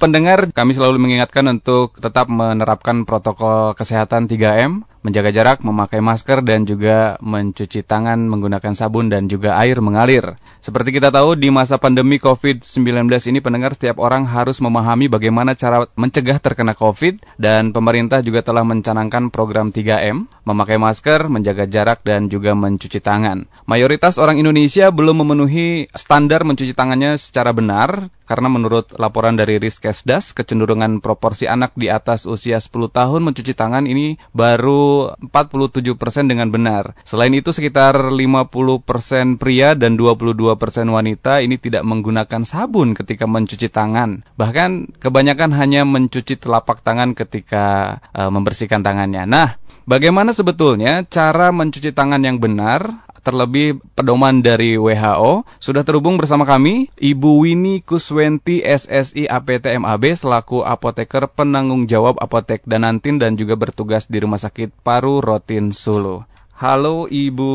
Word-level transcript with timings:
pendengar, 0.00 0.48
kami 0.48 0.72
selalu 0.72 0.96
mengingatkan 0.96 1.44
untuk 1.52 2.00
tetap 2.00 2.32
menerapkan 2.32 3.04
protokol 3.04 3.76
kesehatan 3.76 4.24
3M, 4.32 4.88
menjaga 5.00 5.32
jarak, 5.32 5.58
memakai 5.64 6.00
masker, 6.00 6.44
dan 6.44 6.68
juga 6.68 7.16
mencuci 7.20 7.84
tangan 7.84 8.20
menggunakan 8.28 8.72
sabun 8.76 9.08
dan 9.08 9.28
juga 9.28 9.56
air 9.56 9.80
mengalir. 9.80 10.36
Seperti 10.60 10.96
kita 10.96 11.08
tahu, 11.08 11.36
di 11.40 11.48
masa 11.48 11.80
pandemi 11.80 12.20
COVID-19 12.20 13.08
ini 13.32 13.40
pendengar 13.40 13.76
setiap 13.76 13.96
orang 14.00 14.28
harus 14.28 14.60
memahami 14.60 15.08
bagaimana 15.08 15.56
cara 15.56 15.88
mencegah 15.96 16.40
terkena 16.40 16.76
COVID, 16.76 17.40
dan 17.40 17.72
pemerintah 17.72 18.20
juga 18.20 18.44
telah 18.44 18.64
mencanangkan 18.64 19.32
program 19.32 19.72
3M, 19.72 20.28
memakai 20.44 20.76
masker, 20.76 21.28
menjaga 21.32 21.64
jarak, 21.64 22.04
dan 22.04 22.28
juga 22.28 22.52
mencuci 22.52 23.00
tangan. 23.00 23.48
Mayoritas 23.64 24.20
orang 24.20 24.36
Indonesia 24.36 24.92
belum 24.92 25.24
memenuhi 25.24 25.88
standar 25.96 26.44
mencuci 26.44 26.76
tangannya 26.76 27.16
secara 27.16 27.56
benar, 27.56 28.12
karena 28.30 28.46
menurut 28.46 28.94
laporan 28.94 29.34
dari 29.34 29.58
Riskesdas, 29.58 30.30
kecenderungan 30.30 31.02
proporsi 31.02 31.50
anak 31.50 31.74
di 31.74 31.90
atas 31.90 32.30
usia 32.30 32.62
10 32.62 32.70
tahun 32.94 33.26
mencuci 33.26 33.58
tangan 33.58 33.90
ini 33.90 34.22
baru 34.30 35.18
47% 35.18 36.30
dengan 36.30 36.46
benar. 36.54 36.94
Selain 37.02 37.34
itu 37.34 37.50
sekitar 37.50 38.14
50% 38.14 39.42
pria 39.42 39.74
dan 39.74 39.98
22% 39.98 40.46
wanita 40.86 41.42
ini 41.42 41.58
tidak 41.58 41.82
menggunakan 41.82 42.46
sabun 42.46 42.94
ketika 42.94 43.26
mencuci 43.26 43.66
tangan. 43.66 44.22
Bahkan 44.38 45.02
kebanyakan 45.02 45.50
hanya 45.58 45.82
mencuci 45.82 46.38
telapak 46.38 46.86
tangan 46.86 47.18
ketika 47.18 47.98
uh, 48.14 48.30
membersihkan 48.30 48.86
tangannya. 48.86 49.26
Nah, 49.26 49.58
Bagaimana 49.90 50.30
sebetulnya 50.30 51.02
cara 51.02 51.50
mencuci 51.50 51.90
tangan 51.90 52.22
yang 52.22 52.38
benar 52.38 53.09
terlebih 53.20 53.78
pedoman 53.94 54.40
dari 54.40 54.80
WHO. 54.80 55.44
Sudah 55.60 55.84
terhubung 55.84 56.16
bersama 56.16 56.48
kami 56.48 56.88
Ibu 56.96 57.44
Winnie 57.44 57.84
Kuswenti 57.84 58.64
SSI 58.64 59.28
APTMAB 59.28 60.04
selaku 60.16 60.64
apoteker 60.64 61.28
penanggung 61.28 61.86
jawab 61.86 62.18
apotek 62.18 62.64
Danantin 62.64 63.20
dan 63.20 63.36
juga 63.36 63.54
bertugas 63.54 64.08
di 64.08 64.18
Rumah 64.18 64.40
Sakit 64.40 64.72
Paru 64.82 65.20
Rotin 65.20 65.70
Solo. 65.70 66.24
Halo 66.56 67.06
Ibu 67.06 67.52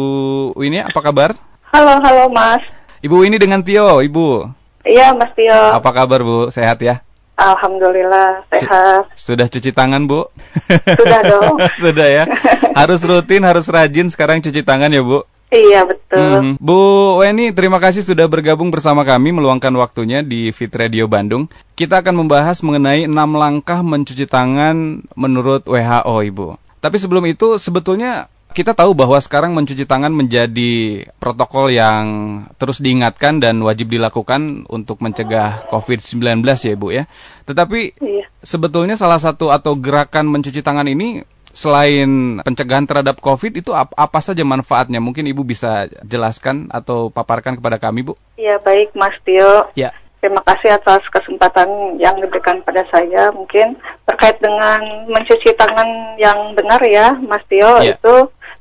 Winnie, 0.58 0.86
apa 0.86 1.02
kabar? 1.02 1.38
Halo, 1.70 2.00
halo 2.00 2.32
Mas. 2.32 2.64
Ibu 3.04 3.22
Winnie 3.22 3.38
dengan 3.38 3.62
Tio, 3.62 4.02
Ibu. 4.02 4.50
Iya, 4.86 5.14
Mas 5.18 5.34
Tio. 5.34 5.54
Apa 5.54 5.92
kabar 5.92 6.22
Bu? 6.22 6.54
Sehat 6.54 6.82
ya? 6.82 7.06
Alhamdulillah 7.36 8.48
sehat. 8.48 9.12
Sudah 9.20 9.52
cuci 9.52 9.76
tangan 9.76 10.08
Bu? 10.08 10.32
Sudah 10.72 11.22
dong. 11.28 11.60
Sudah 11.84 12.08
ya. 12.08 12.24
Harus 12.72 13.04
rutin, 13.04 13.44
harus 13.44 13.68
rajin 13.68 14.08
sekarang 14.08 14.40
cuci 14.40 14.64
tangan 14.64 14.88
ya 14.88 15.04
Bu. 15.04 15.28
Iya 15.54 15.86
betul. 15.86 16.36
Hmm. 16.42 16.54
Bu 16.58 16.80
Weni, 17.22 17.54
terima 17.54 17.78
kasih 17.78 18.02
sudah 18.02 18.26
bergabung 18.26 18.74
bersama 18.74 19.06
kami 19.06 19.30
meluangkan 19.30 19.72
waktunya 19.78 20.26
di 20.26 20.50
Fit 20.50 20.74
Radio 20.74 21.06
Bandung. 21.06 21.46
Kita 21.78 22.02
akan 22.02 22.26
membahas 22.26 22.66
mengenai 22.66 23.06
enam 23.06 23.38
langkah 23.38 23.86
mencuci 23.86 24.26
tangan 24.26 25.06
menurut 25.14 25.64
WHO, 25.70 26.16
Ibu. 26.34 26.48
Tapi 26.82 26.98
sebelum 26.98 27.24
itu, 27.30 27.62
sebetulnya 27.62 28.30
kita 28.56 28.72
tahu 28.72 28.96
bahwa 28.96 29.20
sekarang 29.20 29.52
mencuci 29.52 29.84
tangan 29.84 30.16
menjadi 30.16 31.04
protokol 31.20 31.76
yang 31.76 32.06
terus 32.56 32.80
diingatkan 32.80 33.44
dan 33.44 33.60
wajib 33.60 33.92
dilakukan 33.92 34.64
untuk 34.72 35.04
mencegah 35.04 35.68
COVID-19 35.68 36.40
ya 36.48 36.72
Ibu 36.74 36.88
ya. 36.96 37.04
Tetapi 37.44 38.00
iya. 38.00 38.26
sebetulnya 38.40 38.96
salah 38.96 39.20
satu 39.20 39.52
atau 39.52 39.76
gerakan 39.76 40.32
mencuci 40.32 40.64
tangan 40.64 40.88
ini 40.88 41.28
selain 41.56 42.44
pencegahan 42.44 42.84
terhadap 42.84 43.24
COVID 43.24 43.56
itu 43.56 43.72
apa, 43.72 43.96
apa 43.96 44.20
saja 44.20 44.44
manfaatnya? 44.44 45.00
Mungkin 45.00 45.24
Ibu 45.24 45.48
bisa 45.48 45.88
jelaskan 46.04 46.68
atau 46.68 47.08
paparkan 47.08 47.56
kepada 47.56 47.80
kami, 47.80 48.04
Bu. 48.04 48.20
Ya, 48.36 48.60
baik 48.60 48.92
Mas 48.92 49.16
Tio. 49.24 49.72
Ya. 49.80 49.96
Terima 50.20 50.44
kasih 50.44 50.76
atas 50.76 51.06
kesempatan 51.08 51.96
yang 51.96 52.20
diberikan 52.20 52.60
pada 52.68 52.84
saya. 52.92 53.32
Mungkin 53.32 53.80
terkait 54.04 54.36
dengan 54.44 55.08
mencuci 55.08 55.56
tangan 55.56 56.20
yang 56.20 56.52
benar 56.60 56.84
ya, 56.84 57.16
Mas 57.24 57.48
Tio, 57.48 57.80
ya. 57.80 57.96
itu 57.96 58.16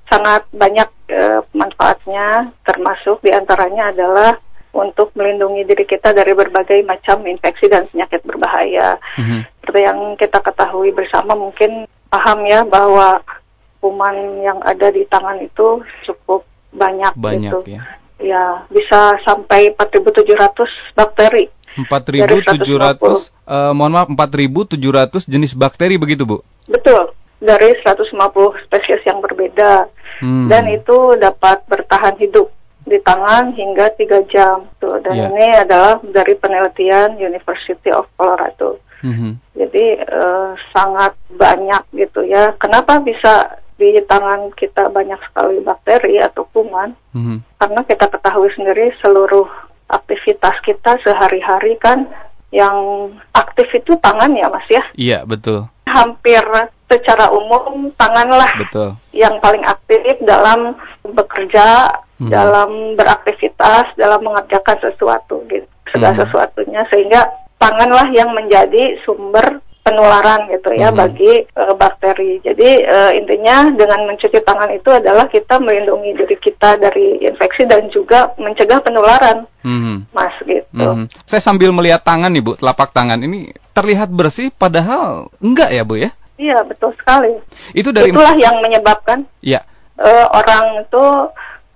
sangat 0.06 0.46
banyak 0.54 0.86
e, 1.10 1.42
manfaatnya, 1.50 2.52
termasuk 2.62 3.18
di 3.26 3.34
antaranya 3.34 3.90
adalah 3.90 4.38
untuk 4.74 5.14
melindungi 5.14 5.66
diri 5.66 5.86
kita 5.86 6.12
dari 6.12 6.34
berbagai 6.34 6.82
macam 6.86 7.22
infeksi 7.26 7.66
dan 7.66 7.86
penyakit 7.90 8.22
berbahaya. 8.26 8.98
Mm 9.18 9.24
-hmm. 9.24 9.40
Seperti 9.62 9.80
yang 9.80 9.98
kita 10.20 10.38
ketahui 10.44 10.90
bersama 10.92 11.32
mungkin 11.38 11.88
paham 12.14 12.38
ya 12.46 12.62
bahwa 12.62 13.18
kuman 13.82 14.40
yang 14.40 14.62
ada 14.62 14.88
di 14.94 15.02
tangan 15.10 15.42
itu 15.42 15.82
cukup 16.06 16.46
banyak, 16.70 17.12
banyak 17.18 17.52
gitu. 17.52 17.60
ya. 17.66 17.82
Ya, 18.22 18.44
bisa 18.70 19.18
sampai 19.26 19.74
4.700 19.74 20.94
bakteri. 20.94 21.50
4.700 21.74 22.62
uh, 23.02 23.18
eh, 23.50 23.72
mohon 23.74 23.92
maaf 23.92 24.08
4.700 24.08 25.26
jenis 25.26 25.58
bakteri 25.58 25.98
begitu, 25.98 26.22
Bu? 26.22 26.40
Betul. 26.70 27.10
Dari 27.42 27.74
150 27.82 28.14
spesies 28.64 29.02
yang 29.04 29.18
berbeda. 29.18 29.90
Hmm. 30.22 30.46
Dan 30.46 30.70
itu 30.70 31.18
dapat 31.18 31.66
bertahan 31.66 32.14
hidup 32.22 32.48
di 32.84 33.00
tangan 33.00 33.56
hingga 33.56 33.96
tiga 33.96 34.20
jam 34.28 34.68
tuh 34.76 35.00
dan 35.00 35.16
yeah. 35.16 35.28
ini 35.32 35.46
adalah 35.56 36.04
dari 36.04 36.36
penelitian 36.36 37.16
University 37.16 37.88
of 37.88 38.04
Colorado. 38.20 38.76
Mm-hmm. 39.04 39.32
Jadi 39.54 39.86
uh, 40.08 40.56
sangat 40.72 41.12
banyak 41.36 41.82
gitu 41.92 42.24
ya. 42.24 42.56
Kenapa 42.56 42.98
bisa 43.04 43.60
di 43.76 44.00
tangan 44.08 44.48
kita 44.56 44.88
banyak 44.88 45.20
sekali 45.28 45.60
bakteri 45.60 46.18
atau 46.24 46.48
kuman? 46.50 46.96
Mm-hmm. 47.12 47.38
Karena 47.60 47.80
kita 47.84 48.06
ketahui 48.08 48.50
sendiri 48.56 48.90
seluruh 49.04 49.46
aktivitas 49.92 50.56
kita 50.64 50.96
sehari-hari 51.04 51.76
kan 51.76 52.08
yang 52.54 53.10
aktif 53.34 53.66
itu 53.74 53.98
tangan 54.00 54.30
ya 54.32 54.46
mas 54.48 54.66
ya? 54.70 54.82
Iya 54.94 55.18
betul. 55.26 55.66
Hampir 55.90 56.42
secara 56.86 57.28
umum 57.34 57.90
tanganlah 57.98 58.50
betul. 58.56 58.94
yang 59.10 59.34
paling 59.42 59.62
aktif 59.66 60.14
dalam 60.22 60.78
bekerja, 61.02 61.90
hmm. 62.22 62.30
dalam 62.30 62.94
beraktivitas, 62.94 63.90
dalam 63.98 64.22
mengerjakan 64.22 64.78
sesuatu 64.78 65.42
gitu, 65.50 65.66
segala 65.90 66.14
hmm. 66.14 66.22
sesuatunya 66.22 66.82
sehingga 66.94 67.26
panganlah 67.64 68.08
yang 68.12 68.30
menjadi 68.36 69.00
sumber 69.08 69.64
penularan 69.84 70.48
gitu 70.48 70.72
ya 70.72 70.88
mm-hmm. 70.88 71.00
bagi 71.00 71.32
uh, 71.52 71.76
bakteri. 71.76 72.40
Jadi 72.40 72.88
uh, 72.88 73.12
intinya 73.12 73.68
dengan 73.68 74.08
mencuci 74.08 74.40
tangan 74.40 74.72
itu 74.72 74.88
adalah 74.88 75.28
kita 75.28 75.60
melindungi 75.60 76.16
diri 76.16 76.36
kita 76.40 76.80
dari 76.80 77.20
infeksi 77.20 77.68
dan 77.68 77.92
juga 77.92 78.32
mencegah 78.40 78.80
penularan, 78.80 79.44
mm-hmm. 79.60 79.96
mas 80.16 80.34
gitu. 80.40 80.64
Mm-hmm. 80.72 81.28
Saya 81.28 81.42
sambil 81.44 81.68
melihat 81.76 82.00
tangan 82.00 82.32
nih 82.32 82.40
bu, 82.40 82.56
telapak 82.56 82.96
tangan 82.96 83.20
ini 83.20 83.52
terlihat 83.76 84.08
bersih, 84.08 84.48
padahal 84.56 85.28
enggak 85.44 85.68
ya 85.68 85.84
bu 85.84 86.00
ya? 86.00 86.10
Iya 86.40 86.64
betul 86.64 86.96
sekali. 86.96 87.36
Itu 87.76 87.92
dari 87.92 88.10
itulah 88.10 88.34
yang 88.40 88.58
menyebabkan. 88.64 89.28
Ya. 89.44 89.62
Uh, 89.94 90.26
orang 90.34 90.82
itu 90.82 91.04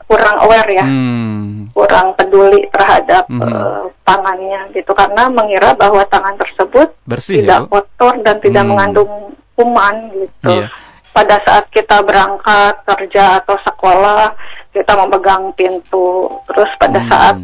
kurang 0.08 0.36
aware 0.40 0.70
ya, 0.72 0.84
hmm. 0.88 1.70
kurang 1.76 2.16
peduli 2.16 2.64
terhadap 2.72 3.28
hmm. 3.28 3.44
uh, 3.44 3.84
tangannya 4.08 4.72
gitu 4.72 4.90
karena 4.96 5.28
mengira 5.28 5.76
bahwa 5.76 6.00
tangan 6.08 6.34
tersebut 6.40 6.88
Bersih, 7.04 7.44
tidak 7.44 7.68
ya, 7.68 7.70
kotor 7.70 8.14
dan 8.24 8.36
tidak 8.40 8.64
hmm. 8.64 8.70
mengandung 8.72 9.12
kuman 9.52 9.94
gitu. 10.16 10.64
Yeah. 10.64 10.72
Pada 11.12 11.36
saat 11.44 11.68
kita 11.74 12.00
berangkat 12.06 12.88
kerja 12.88 13.42
atau 13.42 13.58
sekolah, 13.66 14.32
kita 14.72 14.92
memegang 14.96 15.50
pintu, 15.52 16.30
terus 16.48 16.70
pada 16.80 17.00
hmm. 17.04 17.10
saat 17.10 17.36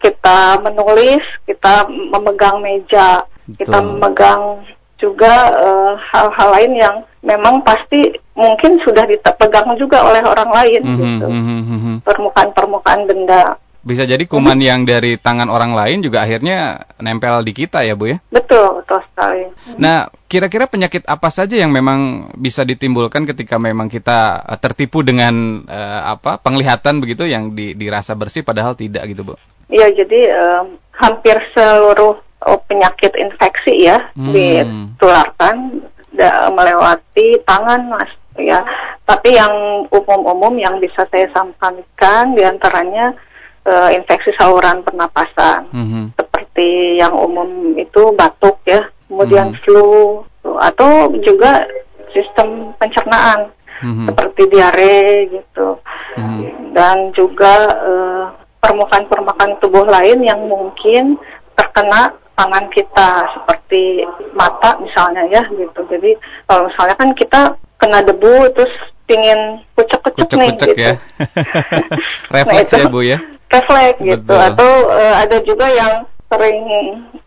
kita 0.00 0.38
menulis, 0.64 1.22
kita 1.44 1.86
memegang 1.88 2.58
meja, 2.64 3.22
Betul. 3.46 3.56
kita 3.64 3.78
memegang 3.84 4.42
juga 5.00 5.34
eh, 5.56 5.92
hal-hal 6.12 6.48
uh, 6.48 6.52
lain 6.60 6.72
yang 6.76 6.96
memang 7.20 7.60
pasti 7.64 8.12
mungkin 8.32 8.80
sudah 8.80 9.04
dipegang 9.04 9.76
juga 9.76 10.00
oleh 10.04 10.24
orang 10.24 10.50
lain 10.50 10.80
mm 10.80 10.88
-hmm, 10.88 11.00
gitu. 11.00 11.26
Mm-hmm. 11.28 11.96
Permukaan-permukaan 12.04 13.02
benda. 13.04 13.60
Bisa 13.80 14.04
jadi 14.04 14.20
kuman 14.28 14.56
mm 14.56 14.60
-hmm. 14.60 14.68
yang 14.68 14.80
dari 14.84 15.12
tangan 15.16 15.48
orang 15.48 15.72
lain 15.72 16.04
juga 16.04 16.24
akhirnya 16.24 16.84
nempel 17.00 17.40
di 17.44 17.52
kita 17.56 17.80
ya, 17.80 17.96
Bu 17.96 18.12
ya? 18.12 18.20
Betul, 18.28 18.84
betul 18.84 19.00
sekali. 19.08 19.48
Nah, 19.80 20.12
kira-kira 20.28 20.68
penyakit 20.68 21.08
apa 21.08 21.32
saja 21.32 21.56
yang 21.56 21.72
memang 21.72 22.32
bisa 22.36 22.60
ditimbulkan 22.64 23.24
ketika 23.24 23.56
memang 23.56 23.88
kita 23.88 24.44
eh, 24.44 24.58
tertipu 24.60 25.00
dengan 25.00 25.64
uh, 25.64 26.12
apa 26.12 26.36
penglihatan 26.44 27.00
begitu 27.00 27.24
yang 27.24 27.56
di, 27.56 27.72
dirasa 27.72 28.12
bersih 28.12 28.44
padahal 28.44 28.76
tidak 28.76 29.08
gitu, 29.08 29.32
Bu? 29.32 29.34
Iya, 29.72 29.92
jadi 29.96 30.20
uh, 30.28 30.64
hampir 31.00 31.40
seluruh 31.56 32.20
oh, 32.20 32.60
penyakit 32.68 33.16
infeksi 33.16 33.88
ya 33.88 34.12
hmm. 34.12 34.32
ditularkan 34.32 35.56
da, 36.14 36.50
melewati 36.50 37.38
tangan 37.46 37.90
mas 37.90 38.10
ya 38.38 38.62
tapi 39.04 39.34
yang 39.34 39.84
umum-umum 39.90 40.54
yang 40.58 40.78
bisa 40.78 41.02
saya 41.10 41.26
sampaikan 41.34 42.32
di 42.38 42.46
antaranya 42.46 43.10
uh, 43.66 43.90
infeksi 43.90 44.30
saluran 44.38 44.86
pernapasan 44.86 45.66
hmm. 45.74 46.04
seperti 46.14 47.02
yang 47.02 47.12
umum 47.14 47.74
itu 47.74 48.14
batuk 48.14 48.62
ya 48.64 48.86
kemudian 49.10 49.50
hmm. 49.52 49.58
flu 49.66 50.22
atau 50.62 51.10
juga 51.20 51.66
sistem 52.14 52.72
pencernaan 52.78 53.50
hmm. 53.82 54.06
seperti 54.08 54.42
diare 54.50 55.28
gitu 55.30 55.68
hmm. 56.16 56.72
dan 56.72 57.10
juga 57.12 57.54
uh, 57.82 58.24
permukaan-permukaan 58.60 59.58
tubuh 59.58 59.88
lain 59.88 60.22
yang 60.22 60.40
mungkin 60.46 61.18
terkena 61.56 62.14
tangan 62.40 62.64
kita 62.72 63.08
seperti 63.36 64.00
mata 64.32 64.80
misalnya 64.80 65.28
ya 65.28 65.44
gitu. 65.52 65.80
Jadi 65.92 66.16
kalau 66.48 66.72
misalnya 66.72 66.96
kan 66.96 67.10
kita 67.12 67.40
kena 67.76 68.00
debu 68.00 68.48
terus 68.56 68.72
pingin 69.04 69.60
kucek-kucek 69.76 70.30
nih 70.32 70.50
gitu. 70.56 70.72
ya. 70.80 70.94
Refleks 72.34 72.72
nah, 72.72 72.80
ya 72.80 72.86
Bu 72.88 73.00
ya. 73.04 73.18
Refleks 73.52 74.00
gitu 74.00 74.32
atau 74.32 74.70
uh, 74.88 75.14
ada 75.20 75.36
juga 75.44 75.68
yang 75.68 76.08
sering 76.30 76.58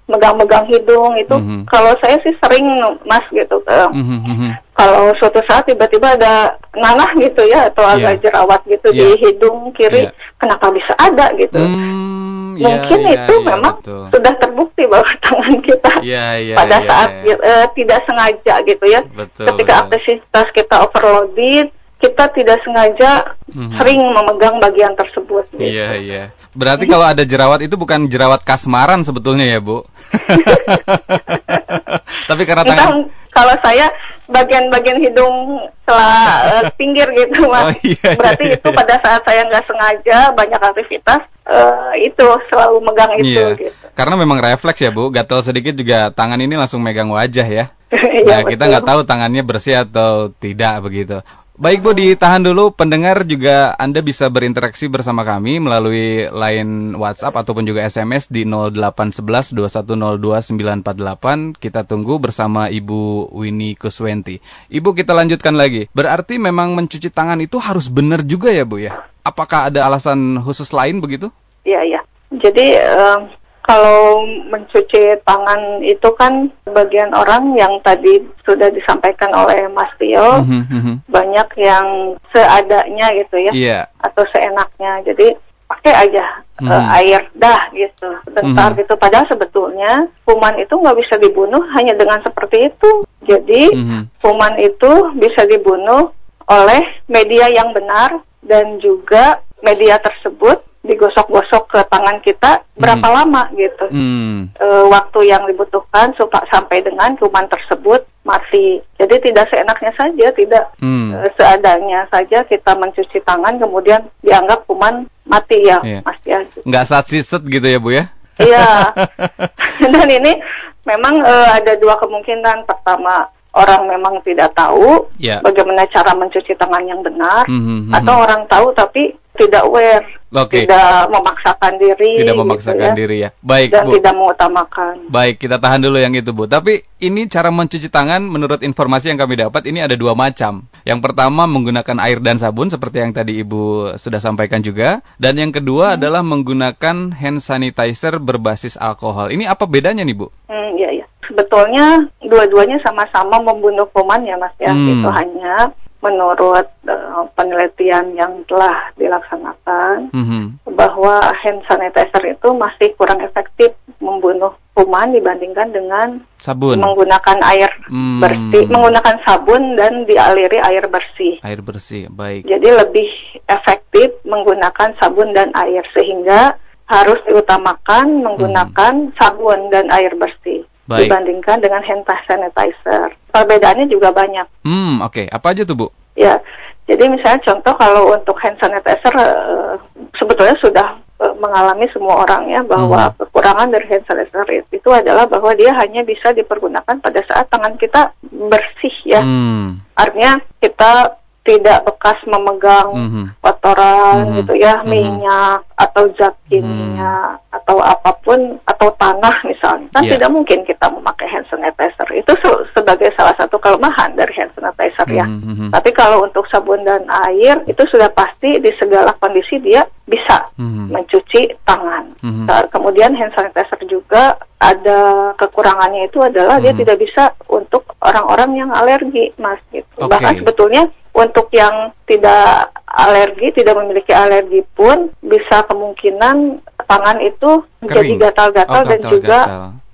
megang-megang 0.07 0.63
hidung 0.67 1.11
itu 1.19 1.35
mm 1.35 1.43
-hmm. 1.43 1.61
kalau 1.67 1.91
saya 1.99 2.15
sih 2.23 2.31
sering 2.39 2.67
mas 3.03 3.23
gitu 3.35 3.59
mm 3.67 4.03
-hmm. 4.03 4.51
kalau 4.75 5.11
suatu 5.19 5.43
saat 5.47 5.67
tiba-tiba 5.67 6.15
ada 6.15 6.55
nanah 6.75 7.11
gitu 7.19 7.43
ya 7.47 7.67
atau 7.67 7.83
yeah. 7.83 7.95
agak 7.99 8.23
jerawat 8.23 8.61
gitu 8.67 8.87
yeah. 8.95 8.99
di 8.99 9.07
hidung 9.27 9.71
kiri 9.75 10.07
yeah. 10.07 10.15
kenapa 10.39 10.71
bisa 10.71 10.95
ada 10.99 11.31
gitu 11.35 11.59
mm, 11.59 12.12
mungkin 12.57 12.99
yeah, 13.03 13.13
itu 13.15 13.33
yeah, 13.33 13.47
memang 13.47 13.75
betul. 13.81 14.05
sudah 14.13 14.33
terbukti 14.37 14.83
bahwa 14.89 15.09
tangan 15.25 15.57
kita 15.61 15.93
yeah, 16.05 16.31
yeah, 16.37 16.57
pada 16.57 16.77
yeah, 16.77 16.87
saat 16.89 17.09
yeah. 17.23 17.37
Uh, 17.39 17.65
tidak 17.73 17.99
sengaja 18.05 18.55
gitu 18.65 18.85
ya 18.85 19.01
betul, 19.07 19.45
ketika 19.53 19.73
betul. 19.73 19.83
aktivitas 19.87 20.47
kita 20.53 20.75
overloaded 20.85 21.67
kita 22.03 22.27
tidak 22.35 22.59
sengaja 22.67 23.11
mm-hmm. 23.47 23.79
sering 23.79 24.03
memegang 24.03 24.59
bagian 24.59 24.91
tersebut. 24.91 25.47
Gitu. 25.55 25.71
Iya 25.71 25.89
iya. 26.03 26.23
Berarti 26.51 26.83
kalau 26.83 27.07
ada 27.07 27.23
jerawat 27.23 27.63
itu 27.63 27.79
bukan 27.79 28.11
jerawat 28.11 28.43
kasmaran 28.43 29.07
sebetulnya 29.07 29.47
ya 29.47 29.63
bu? 29.63 29.87
Tapi 32.29 32.43
karena 32.43 32.67
tangan. 32.67 33.07
kalau 33.31 33.55
saya 33.63 33.87
bagian-bagian 34.33 34.97
hidung 34.97 35.61
setelah 35.85 36.17
uh, 36.49 36.63
pinggir 36.79 37.05
gitu 37.13 37.45
mas. 37.45 37.69
Oh, 37.69 37.73
iya, 37.85 37.93
iya, 37.93 38.17
Berarti 38.17 38.43
iya, 38.49 38.55
itu 38.57 38.69
iya. 38.73 38.77
pada 38.81 38.95
saat 38.97 39.21
saya 39.21 39.41
nggak 39.45 39.65
sengaja 39.69 40.17
banyak 40.33 40.61
aktivitas 40.61 41.21
uh, 41.45 41.93
itu 42.01 42.27
selalu 42.49 42.77
megang 42.81 43.13
itu. 43.21 43.37
Iya. 43.37 43.47
Gitu. 43.55 43.73
Karena 43.93 44.15
memang 44.17 44.41
refleks 44.41 44.81
ya 44.81 44.89
bu. 44.89 45.13
Gatel 45.13 45.45
sedikit 45.45 45.77
juga 45.77 46.09
tangan 46.09 46.41
ini 46.41 46.57
langsung 46.57 46.81
megang 46.81 47.13
wajah 47.13 47.45
ya. 47.45 47.65
Nah, 47.93 48.41
ya, 48.41 48.49
kita 48.49 48.65
nggak 48.65 48.89
tahu 48.89 49.01
tangannya 49.05 49.45
bersih 49.45 49.85
atau 49.85 50.33
tidak 50.41 50.81
begitu. 50.81 51.21
Baik 51.53 51.85
Bu, 51.85 51.93
ditahan 51.93 52.41
dulu. 52.41 52.73
Pendengar 52.73 53.21
juga 53.29 53.77
Anda 53.77 54.01
bisa 54.01 54.25
berinteraksi 54.25 54.89
bersama 54.89 55.21
kami 55.21 55.61
melalui 55.61 56.25
line 56.25 56.97
WhatsApp 56.97 57.45
ataupun 57.45 57.61
juga 57.61 57.85
SMS 57.85 58.25
di 58.25 58.41
0811 58.41 59.53
948. 59.53 61.61
Kita 61.61 61.85
tunggu 61.85 62.17
bersama 62.17 62.73
Ibu 62.73 63.29
Winnie 63.37 63.77
Kuswenti. 63.77 64.41
Ibu 64.73 64.97
kita 64.97 65.13
lanjutkan 65.13 65.53
lagi. 65.53 65.85
Berarti 65.93 66.41
memang 66.41 66.73
mencuci 66.73 67.13
tangan 67.13 67.37
itu 67.37 67.61
harus 67.61 67.85
benar 67.85 68.25
juga 68.25 68.49
ya 68.49 68.65
Bu 68.65 68.81
ya? 68.81 69.05
Apakah 69.21 69.69
ada 69.69 69.85
alasan 69.85 70.41
khusus 70.41 70.73
lain 70.73 71.05
begitu? 71.05 71.29
Iya, 71.69 71.85
iya. 71.85 72.01
Jadi 72.33 72.81
uh, 72.81 73.29
kalau 73.63 74.27
mencuci 74.51 75.23
tangan 75.23 75.79
itu 75.79 76.09
kan 76.19 76.51
bagian 76.67 77.15
orang 77.15 77.55
yang 77.55 77.79
tadi 77.79 78.19
sudah 78.43 78.67
disampaikan 78.69 79.31
oleh 79.31 79.71
Mas 79.71 79.89
Tio 79.95 80.43
mm 80.43 80.63
-hmm. 80.67 80.95
banyak 81.07 81.49
yang 81.55 82.19
seadanya 82.35 83.07
gitu 83.15 83.39
ya 83.39 83.53
yeah. 83.55 83.83
atau 84.03 84.27
seenaknya 84.35 84.99
jadi 85.07 85.39
pakai 85.71 85.93
aja 85.95 86.25
mm 86.59 86.67
-hmm. 86.67 86.75
uh, 86.75 86.97
air 86.99 87.21
dah 87.39 87.71
gitu 87.71 88.09
sebentar 88.27 88.67
mm 88.67 88.75
-hmm. 88.75 88.81
gitu 88.83 88.93
padahal 88.99 89.27
sebetulnya 89.31 89.91
kuman 90.27 90.55
itu 90.59 90.73
nggak 90.75 90.99
bisa 90.99 91.15
dibunuh 91.23 91.63
hanya 91.71 91.95
dengan 91.95 92.19
seperti 92.19 92.67
itu 92.67 92.91
jadi 93.23 93.71
mm 93.71 93.83
-hmm. 93.87 94.01
kuman 94.19 94.59
itu 94.59 94.91
bisa 95.23 95.47
dibunuh 95.47 96.11
oleh 96.51 96.83
media 97.07 97.47
yang 97.47 97.71
benar 97.71 98.19
dan 98.43 98.75
juga 98.83 99.39
media 99.63 99.95
tersebut 100.03 100.59
digosok-gosok 100.83 101.63
ke 101.71 101.79
tangan 101.87 102.19
kita 102.19 102.59
berapa 102.75 103.07
hmm. 103.07 103.15
lama 103.15 103.43
gitu 103.55 103.85
hmm. 103.87 104.51
e, 104.51 104.67
waktu 104.91 105.31
yang 105.31 105.47
dibutuhkan 105.47 106.11
supaya 106.19 106.43
sampai 106.51 106.83
dengan 106.83 107.15
kuman 107.15 107.47
tersebut 107.47 108.03
mati 108.27 108.83
jadi 108.99 109.15
tidak 109.23 109.47
seenaknya 109.47 109.95
saja 109.95 110.27
tidak 110.35 110.63
hmm. 110.83 111.15
e, 111.15 111.17
seadanya 111.39 112.03
saja 112.11 112.43
kita 112.43 112.75
mencuci 112.75 113.23
tangan 113.23 113.55
kemudian 113.63 114.03
dianggap 114.27 114.67
kuman 114.67 115.07
mati 115.23 115.63
ya 115.63 115.79
yeah. 115.87 116.03
mas 116.03 116.19
ya 116.27 116.43
nggak 116.67 116.87
saat 116.87 117.07
siset 117.07 117.47
gitu 117.47 117.63
ya 117.63 117.79
bu 117.79 117.95
ya 117.95 118.11
iya 118.43 118.91
dan 119.95 120.07
ini 120.11 120.35
memang 120.83 121.23
e, 121.23 121.33
ada 121.63 121.79
dua 121.79 121.95
kemungkinan 121.95 122.67
pertama 122.67 123.31
orang 123.55 123.87
memang 123.87 124.19
tidak 124.27 124.51
tahu 124.51 125.07
yeah. 125.15 125.39
bagaimana 125.39 125.87
cara 125.87 126.11
mencuci 126.11 126.59
tangan 126.59 126.83
yang 126.83 126.99
benar 126.99 127.47
mm 127.47 127.61
-hmm. 127.87 127.95
atau 127.95 128.15
orang 128.19 128.43
tahu 128.51 128.75
tapi 128.75 129.15
tidak 129.37 129.65
aware, 129.65 130.05
okay. 130.33 130.65
tidak 130.65 131.13
memaksakan 131.13 131.73
diri, 131.77 132.11
tidak 132.17 132.35
gitu 132.35 132.41
memaksakan 132.41 132.75
gitu 132.75 132.89
ya. 132.89 132.97
diri 132.97 133.17
ya. 133.21 133.29
Baik, 133.45 133.69
dan 133.69 133.83
Bu. 133.85 133.91
tidak 133.97 134.13
mengutamakan. 134.17 134.93
Baik, 135.07 135.35
kita 135.37 135.57
tahan 135.61 135.79
dulu 135.85 135.97
yang 136.01 136.13
itu, 136.17 136.31
Bu. 136.33 136.49
Tapi 136.49 136.81
ini 136.99 137.29
cara 137.29 137.53
mencuci 137.53 137.87
tangan 137.87 138.23
menurut 138.25 138.65
informasi 138.65 139.13
yang 139.13 139.19
kami 139.21 139.37
dapat 139.37 139.63
ini 139.69 139.85
ada 139.85 139.93
dua 139.93 140.17
macam. 140.17 140.65
Yang 140.83 140.99
pertama 141.03 141.45
menggunakan 141.45 141.97
air 142.01 142.17
dan 142.19 142.41
sabun 142.41 142.73
seperti 142.73 143.03
yang 143.03 143.11
tadi 143.13 143.39
Ibu 143.45 143.95
sudah 143.99 144.19
sampaikan 144.19 144.65
juga, 144.65 145.05
dan 145.21 145.37
yang 145.37 145.53
kedua 145.53 145.93
hmm. 145.93 145.97
adalah 146.01 146.21
menggunakan 146.25 147.13
hand 147.13 147.39
sanitizer 147.39 148.17
berbasis 148.17 148.79
alkohol. 148.79 149.29
Ini 149.29 149.45
apa 149.45 149.69
bedanya 149.69 150.01
nih, 150.01 150.17
Bu? 150.17 150.27
Hmm, 150.49 150.79
iya, 150.79 150.89
iya. 150.89 151.05
Sebetulnya 151.23 152.09
dua-duanya 152.19 152.81
sama-sama 152.83 153.39
membunuh 153.39 153.87
kuman 153.91 154.25
ya, 154.27 154.35
Mas 154.35 154.55
ya. 154.59 154.71
Hmm. 154.71 154.99
Itu 154.99 155.09
hanya 155.11 155.71
menurut 156.03 156.67
uh, 156.83 157.23
penelitian 157.39 158.11
yang 158.19 158.43
telah 158.51 158.91
dilaksanakan 158.99 160.11
mm-hmm. 160.11 160.43
bahwa 160.75 161.23
hand 161.31 161.63
sanitizer 161.63 162.23
itu 162.27 162.51
masih 162.51 162.91
kurang 162.99 163.23
efektif 163.23 163.71
membunuh 164.03 164.51
kuman 164.75 165.15
dibandingkan 165.15 165.71
dengan 165.71 166.19
sabun 166.43 166.83
menggunakan 166.83 167.39
air 167.55 167.71
mm. 167.87 168.19
bersih 168.19 168.67
menggunakan 168.67 169.15
sabun 169.23 169.79
dan 169.79 170.03
dialiri 170.03 170.59
air 170.59 170.83
bersih 170.91 171.39
air 171.39 171.63
bersih 171.63 172.11
baik 172.11 172.43
jadi 172.43 172.83
lebih 172.83 173.07
efektif 173.47 174.11
menggunakan 174.27 174.91
sabun 174.99 175.31
dan 175.31 175.55
air 175.55 175.87
sehingga 175.95 176.59
harus 176.91 177.17
diutamakan 177.31 178.27
menggunakan 178.27 178.93
mm. 179.07 179.15
sabun 179.15 179.71
dan 179.71 179.87
air 179.95 180.11
bersih 180.19 180.67
Baik. 180.83 181.07
dibandingkan 181.07 181.63
dengan 181.63 181.79
hand 181.79 182.03
sanitizer. 182.27 183.15
Perbedaannya 183.33 183.89
juga 183.89 184.13
banyak. 184.13 184.45
Hmm, 184.61 185.01
oke. 185.01 185.25
Okay. 185.25 185.25
Apa 185.25 185.57
aja 185.57 185.65
tuh, 185.65 185.73
Bu? 185.73 185.87
Ya, 186.13 186.37
jadi 186.85 187.07
misalnya 187.07 187.41
contoh 187.47 187.73
kalau 187.79 188.11
untuk 188.11 188.37
hand 188.43 188.59
sanitizer 188.59 189.13
uh, 189.15 189.79
sebetulnya 190.19 190.53
sudah 190.59 190.87
uh, 191.23 191.33
mengalami 191.39 191.87
semua 191.95 192.27
orang 192.27 192.45
ya 192.51 192.61
bahwa 192.61 193.09
hmm. 193.09 193.15
kekurangan 193.23 193.71
dari 193.71 193.87
hand 193.87 194.05
sanitizer 194.05 194.45
itu 194.67 194.89
adalah 194.91 195.25
bahwa 195.25 195.55
dia 195.55 195.71
hanya 195.79 196.03
bisa 196.03 196.35
dipergunakan 196.35 196.99
pada 196.99 197.21
saat 197.25 197.47
tangan 197.47 197.79
kita 197.79 198.11
bersih 198.29 198.95
ya. 199.07 199.23
Hmm. 199.23 199.79
Artinya 199.95 200.37
kita 200.59 201.22
tidak 201.43 201.83
bekas 201.83 202.15
memegang 202.23 202.89
mm 202.95 203.07
-hmm. 203.11 203.25
kotoran 203.43 204.15
mm 204.15 204.23
-hmm. 204.23 204.35
gitu 204.39 204.53
ya, 204.55 204.79
mm 204.79 204.83
-hmm. 204.83 204.91
minyak 204.91 205.59
atau 205.75 206.03
zat 206.15 206.35
kimia 206.47 207.35
mm. 207.35 207.55
atau 207.59 207.83
apa 207.83 208.15
pun 208.23 208.39
atau 208.63 208.87
tanah 208.95 209.35
misalnya. 209.43 209.87
Kan 209.91 210.07
yeah. 210.07 210.15
tidak 210.15 210.31
mungkin 210.31 210.63
kita 210.63 210.87
memakai 210.87 211.27
hand 211.27 211.43
sanitizer. 211.51 212.07
Itu 212.15 212.31
se 212.39 212.49
sebagai 212.71 213.11
salah 213.19 213.35
satu 213.35 213.59
kelemahan 213.59 214.15
dari 214.15 214.31
hand 214.39 214.55
sanitizer 214.55 215.07
ya. 215.11 215.27
Mm 215.27 215.43
-hmm. 215.43 215.69
Tapi 215.75 215.91
kalau 215.91 216.23
untuk 216.23 216.47
sabun 216.47 216.87
dan 216.87 217.03
air 217.27 217.59
itu 217.67 217.83
sudah 217.91 218.07
pasti 218.15 218.63
di 218.63 218.71
segala 218.79 219.11
kondisi 219.19 219.59
dia 219.59 219.83
bisa 220.07 220.47
mm 220.55 220.63
-hmm. 220.63 220.85
mencuci 220.95 221.51
tangan. 221.67 222.07
Mm 222.23 222.47
-hmm. 222.47 222.71
kemudian 222.71 223.11
hand 223.19 223.35
sanitizer 223.35 223.83
juga 223.83 224.39
ada 224.63 225.35
kekurangannya 225.35 226.07
itu 226.07 226.23
adalah 226.23 226.55
mm 226.55 226.63
-hmm. 226.63 226.71
dia 226.71 226.81
tidak 226.87 226.97
bisa 227.03 227.23
untuk 227.51 227.83
orang-orang 227.99 228.63
yang 228.63 228.71
alergi, 228.71 229.35
Mas 229.35 229.59
gitu. 229.75 229.91
Okay. 229.99 230.07
Bahkan 230.07 230.33
sebetulnya 230.39 230.87
untuk 231.13 231.47
yang 231.53 231.93
tidak 232.09 232.73
alergi, 232.89 233.53
tidak 233.53 233.77
memiliki 233.77 234.09
alergi 234.09 234.65
pun 234.73 235.13
bisa 235.21 235.61
kemungkinan 235.69 236.61
tangan 236.89 237.17
itu 237.21 237.61
menjadi 237.85 238.29
gatal-gatal 238.29 238.81
oh, 238.81 238.89
dan 238.89 239.01
juga 239.07 239.39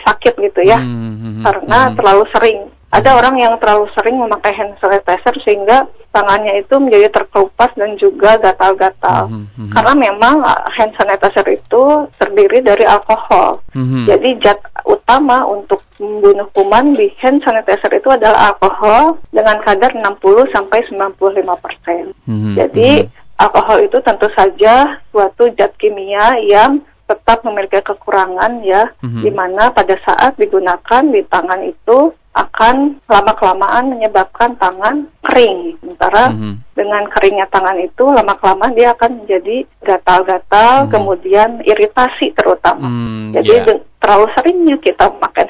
sakit 0.07 0.33
gitu 0.39 0.61
ya, 0.63 0.79
hmm, 0.79 0.88
hmm, 0.88 1.13
hmm 1.19 1.43
karena 1.43 1.79
hmm. 1.91 1.95
terlalu 1.99 2.23
sering 2.31 2.59
ada 2.89 3.22
orang 3.22 3.38
yang 3.38 3.53
terlalu 3.62 3.86
sering 3.93 4.17
memakai 4.17 4.50
hand 4.50 4.74
sanitizer 4.81 5.36
sehingga 5.46 5.86
tangannya 6.10 6.65
itu 6.65 6.74
menjadi 6.81 7.13
terkelupas 7.13 7.69
dan 7.77 7.93
juga 8.01 8.41
gatal-gatal. 8.41 9.29
Mm 9.29 9.46
-hmm. 9.46 9.69
Karena 9.77 9.93
memang 9.93 10.41
uh, 10.41 10.65
hand 10.74 10.98
sanitizer 10.98 11.46
itu 11.53 12.10
terdiri 12.17 12.65
dari 12.65 12.89
alkohol. 12.89 13.62
Mm 13.77 13.86
-hmm. 13.86 14.03
Jadi 14.10 14.29
zat 14.41 14.60
utama 14.89 15.46
untuk 15.46 15.86
membunuh 16.01 16.50
kuman 16.50 16.98
di 16.98 17.13
hand 17.22 17.46
sanitizer 17.46 17.93
itu 17.93 18.10
adalah 18.10 18.58
alkohol 18.58 19.22
dengan 19.29 19.62
kadar 19.62 19.93
60 19.93 20.50
sampai 20.50 20.81
95 20.89 21.46
persen. 21.62 22.03
Mm 22.25 22.38
-hmm. 22.41 22.53
Jadi 22.58 23.05
alkohol 23.38 23.86
itu 23.86 23.98
tentu 24.01 24.25
saja 24.34 24.98
suatu 25.13 25.46
zat 25.53 25.77
kimia 25.77 26.41
yang 26.41 26.81
tetap 27.05 27.41
memiliki 27.41 27.81
kekurangan 27.86 28.65
ya, 28.65 28.89
mm 29.01 29.05
-hmm. 29.05 29.22
di 29.25 29.31
mana 29.34 29.69
pada 29.74 29.98
saat 30.05 30.38
digunakan 30.41 31.03
di 31.05 31.22
tangan 31.25 31.62
itu 31.65 32.13
akan 32.38 33.01
lama-kelamaan 33.09 33.89
menyebabkan 33.89 34.53
tangan 34.62 35.09
kering. 35.25 35.75
Sementara 35.81 36.29
mm-hmm. 36.29 36.53
dengan 36.77 37.03
keringnya 37.09 37.48
tangan 37.50 37.77
itu 37.81 38.05
lama-kelamaan 38.05 38.77
dia 38.77 38.93
akan 38.93 39.25
menjadi 39.25 39.65
gatal-gatal, 39.81 40.86
mm-hmm. 40.86 40.93
kemudian 40.93 41.50
iritasi 41.65 42.31
terutama. 42.38 42.86
Mm, 42.86 43.33
Jadi 43.33 43.53
yeah. 43.65 43.77
terlalu 43.98 44.27
seringnya 44.38 44.77
kita 44.77 45.09
memakai 45.09 45.45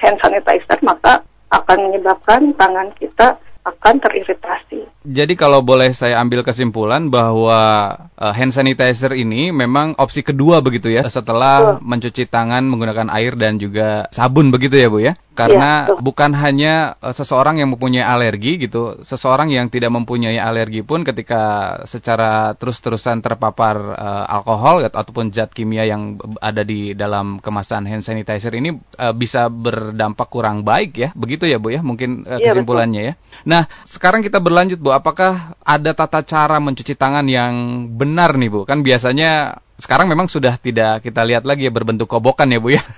hand 0.00 0.18
sanitizer 0.24 0.78
maka 0.80 1.20
akan 1.52 1.78
menyebabkan 1.90 2.50
tangan 2.56 2.90
kita 2.96 3.36
akan 3.66 3.94
teriritasi. 3.98 4.86
Jadi 5.06 5.38
kalau 5.38 5.62
boleh 5.62 5.94
saya 5.94 6.18
ambil 6.18 6.42
kesimpulan 6.42 7.06
bahwa 7.14 7.94
uh, 8.18 8.34
hand 8.34 8.50
sanitizer 8.50 9.14
ini 9.14 9.54
memang 9.54 9.94
opsi 10.02 10.26
kedua 10.26 10.58
begitu 10.58 10.90
ya 10.90 11.06
setelah 11.06 11.78
mencuci 11.78 12.26
tangan 12.26 12.66
menggunakan 12.66 13.06
air 13.14 13.38
dan 13.38 13.62
juga 13.62 14.10
sabun 14.10 14.50
begitu 14.50 14.74
ya 14.74 14.90
Bu 14.90 14.98
ya? 14.98 15.14
karena 15.36 15.92
ya, 15.92 16.00
bukan 16.00 16.32
hanya 16.32 16.96
uh, 17.04 17.12
seseorang 17.12 17.60
yang 17.60 17.68
mempunyai 17.76 18.02
alergi 18.02 18.56
gitu, 18.56 19.04
seseorang 19.04 19.52
yang 19.52 19.68
tidak 19.68 19.92
mempunyai 19.92 20.40
alergi 20.40 20.80
pun 20.80 21.04
ketika 21.04 21.76
secara 21.84 22.56
terus-terusan 22.56 23.20
terpapar 23.20 23.76
uh, 23.76 24.24
alkohol 24.32 24.88
ataupun 24.88 25.28
zat 25.36 25.52
kimia 25.52 25.84
yang 25.84 26.16
ada 26.40 26.64
di 26.64 26.96
dalam 26.96 27.44
kemasan 27.44 27.84
hand 27.84 28.00
sanitizer 28.00 28.56
ini 28.56 28.80
uh, 28.96 29.12
bisa 29.12 29.52
berdampak 29.52 30.32
kurang 30.32 30.64
baik 30.64 30.96
ya, 30.96 31.08
begitu 31.12 31.44
ya 31.44 31.60
Bu 31.60 31.76
ya, 31.76 31.84
mungkin 31.84 32.24
uh, 32.24 32.40
ya, 32.40 32.56
kesimpulannya 32.56 33.12
betul. 33.12 33.12
ya. 33.12 33.44
Nah, 33.44 33.62
sekarang 33.84 34.24
kita 34.24 34.40
berlanjut 34.40 34.80
Bu, 34.80 34.95
apakah 34.98 35.56
ada 35.62 35.92
tata 35.92 36.24
cara 36.24 36.56
mencuci 36.58 36.96
tangan 36.96 37.28
yang 37.28 37.86
benar 37.92 38.34
nih 38.34 38.50
Bu? 38.50 38.60
Kan 38.64 38.80
biasanya 38.80 39.60
sekarang 39.76 40.08
memang 40.08 40.32
sudah 40.32 40.56
tidak 40.56 41.04
kita 41.04 41.20
lihat 41.28 41.44
lagi 41.44 41.68
ya 41.68 41.72
berbentuk 41.72 42.08
kobokan 42.08 42.48
ya 42.48 42.58
Bu 42.58 42.74
ya. 42.74 42.82